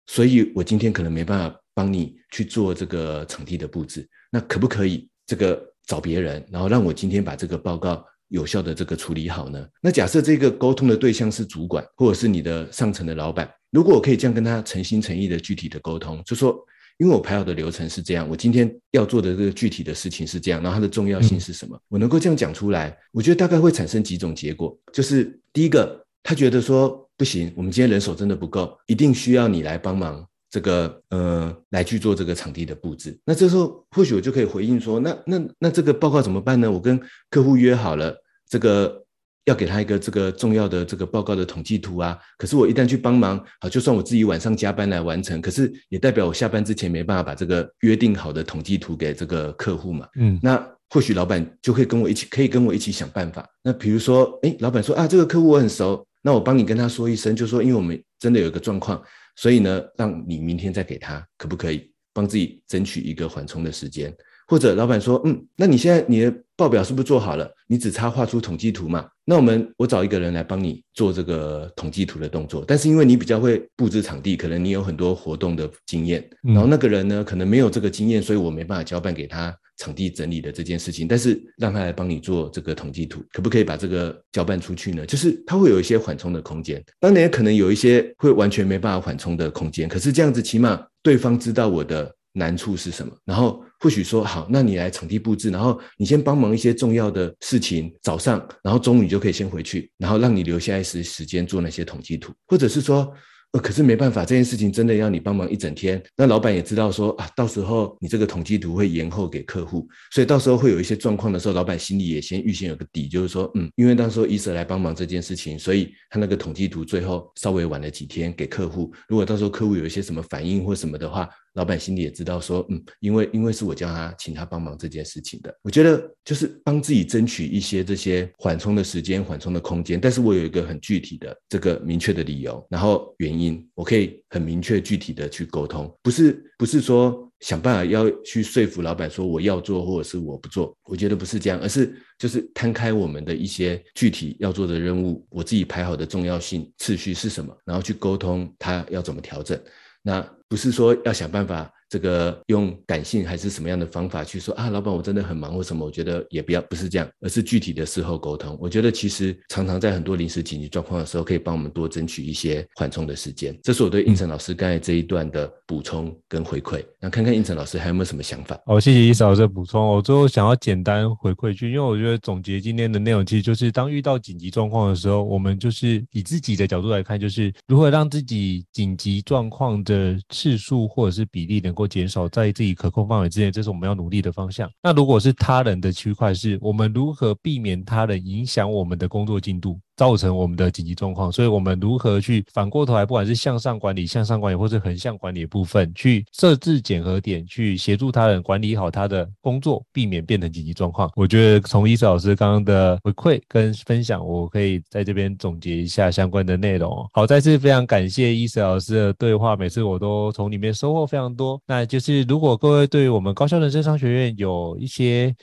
[0.07, 1.61] 所以我今天可能没办法。
[1.77, 9.67] 帮你去做这个场地的布置，那可不可以这个找别人，然后让我今天把这个报告有效的这个处理好呢？
[9.81, 16.57] 那假设这个沟通的对象是主管或者是你的上层的老板，如果我可以这样跟他诚心诚意的具体的沟通，就说
[16.99, 30.27] 因为我排好的流程是这样，我今天要做的这个具体的事情是这样，然后它的重要性是什么，我能够这样讲出来，我觉得大概会产生几种结果，就是第一个，他觉得说不行，我们今天人手真的不够，一定需要你来帮忙。
[30.51, 33.19] 这个呃，来去做这个场地的布置。
[33.25, 36.71] 那这时候或许我就可以回应说，那那那这个报告怎么办呢？
[36.71, 36.97] 我跟
[37.29, 38.17] 客户约好了，
[38.49, 39.05] 这个
[39.47, 42.17] 要给他一个这个重要的这个报告的统计图啊。
[42.39, 50.07] 可是我一旦去帮忙，好，就算我自己晚上加班来完成，可是也代表我下班之前没办法把这个约定好的统计图给这个客户嘛。
[50.21, 53.45] 嗯，那或许老板就会跟我一起，可以跟我一起想办法。
[53.61, 59.03] 那比如说，哎，老板说啊，这个客户我很熟，那我帮你跟他说一声，就说因为我们真的有一个状况。
[59.37, 64.17] 所以呢，让你明天再给他，可不可以帮自己争取一个缓冲的时间？
[64.47, 67.51] 或者老板说，嗯，那你现在你的报表是不是做好了？
[67.67, 69.07] 你只差画出统计图嘛？
[69.25, 72.65] 那我们我找一个人来帮你做这个统计图的动作。
[72.67, 79.55] 但是因为你比较会布置场地，可能你有很多活动的经验，然后那个人呢，可能没有这个经验，所以我没办法交办给他。
[79.77, 85.05] 场地整理的这件事情，但是让他来帮你做这个统计图，可不可以把这个交办出去呢？
[85.05, 89.89] 就是他会有一些缓冲的空间，当然也可能有一些会完全没办法缓冲的空间。
[89.89, 103.11] 可是这样子，起码对方知道我的难处是什么，然后或许说好，那你来场地布置，然后你先帮忙一些重要的事情，早上，然后中午你就可以先回去，然后让你留下一时时间做那些统计图，或者是说。
[103.53, 106.03] 呃可是没办法，这件事情真的要你帮忙一整天。
[106.17, 118.93] 那老板也知道说啊，到时候你这个统计图会延后给客户，所以到时候会有一些状况的时候，老板心里也先预先有个底，就是说，嗯，因为当时候伊舍来帮忙这件事情，所以他那个统计图最后稍微晚了几天给客户。
[119.07, 130.01] 如果到时候客户有一些什么反应或什么的话，老板心里也知道说，嗯，因为因为是我叫他请他帮忙这件事情的，我觉得就是帮自己争取一些这些缓冲的时间、缓冲的空间。
[130.01, 149.61] 但是我有一个很具体的这个明确的理由，然后原因，我可以很明确具体的去沟通，不是不是说想办法要去说服老板说我要做或者是我不做，我觉得不是这样，而是就是摊开我们的一些具体要做的任务，我自己排好的重要性次序是什么，然后去沟通他要怎么调整。
[150.07, 151.69] 那不是说要想办法。
[151.95, 154.69] 这个用感性还是什么样的方法去说啊？
[154.69, 155.85] 老板，我真的很忙或什么？
[155.87, 158.59] 我觉得也不要不是这样，而是具体的事后沟通。
[158.61, 163.57] 我觉得其实常常在很多临时紧急状况的时候，可以帮我们多争取一些缓冲的时间。
[163.63, 166.85] 这是我对应成老师刚才这一段的补充跟回馈。
[166.99, 168.59] 那看看应成老师还有没有什么想法？
[168.67, 169.81] 好，谢谢伊嫂的补充。
[169.81, 184.71] 我最后想要简单回馈一句，因为我觉得总结今天的内容，其实就是当遇到紧急状况的时候，我们就是以自己的角度来看，就是如何让自己紧急状况的次数或者是比例能够减少在自己可控范围之内，这是我们要努力的方向。
[184.83, 189.79] 那如果是他人的区块，是我们如何避免他人影响我们的工作进度？
[189.97, 201.11] 造成我们的紧急状况，所以我们如何去反过头来，不管是向上管理、向上管理，或是横向管理部分，去设置检核点，去协助他人管理好他的工作，避免变成紧急状况。
[201.15, 207.09] 我觉得从伊瑟老师刚刚的回馈跟分享，我可以在这边总结一下相关的内容。
[207.13, 211.61] 好，再次非常感谢伊瑟老师的对话，每次我都从里面收获非常多。
[211.67, 215.35] 那就是如果各位对于我们高效人生商学院有一些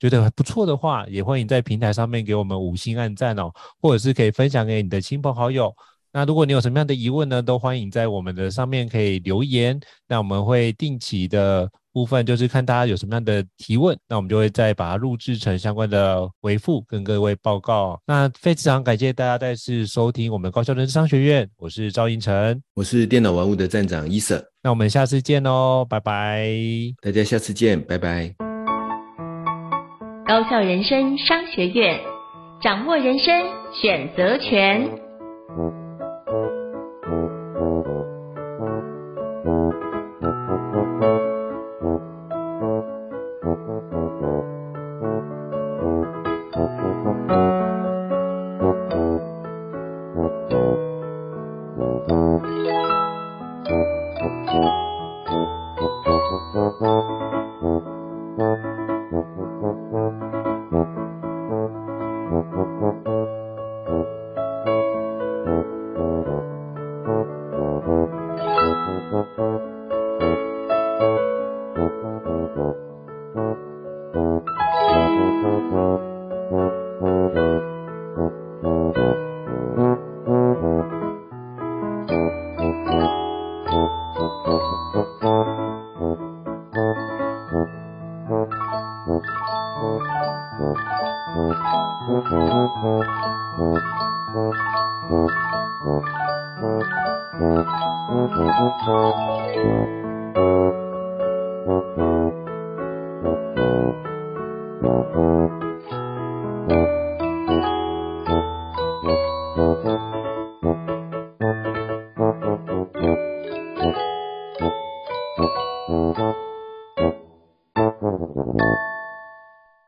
[0.00, 5.72] 觉得还不错的话，也欢迎在平台上面给我们五星按赞哦，或者是可以分享给你的亲朋好友。
[6.12, 9.78] 那如果你有什么样的疑问呢，都欢迎在我们的上面可以留言。
[10.08, 18.00] 那我们会定期的部分就是看大家有什么样的提问，那我们就会再把它录制成相关的回复跟各位报告。
[18.06, 24.44] 那非常感谢大家再次收听我们高效人商学院，我是赵英成，我是电脑玩物的站长伊瑟。
[24.64, 26.48] 那我们下次见哦，拜拜，
[27.02, 28.49] 大家下次见，拜拜。
[30.30, 31.98] 高校人生商学院，
[32.60, 34.88] 掌握人生选择权。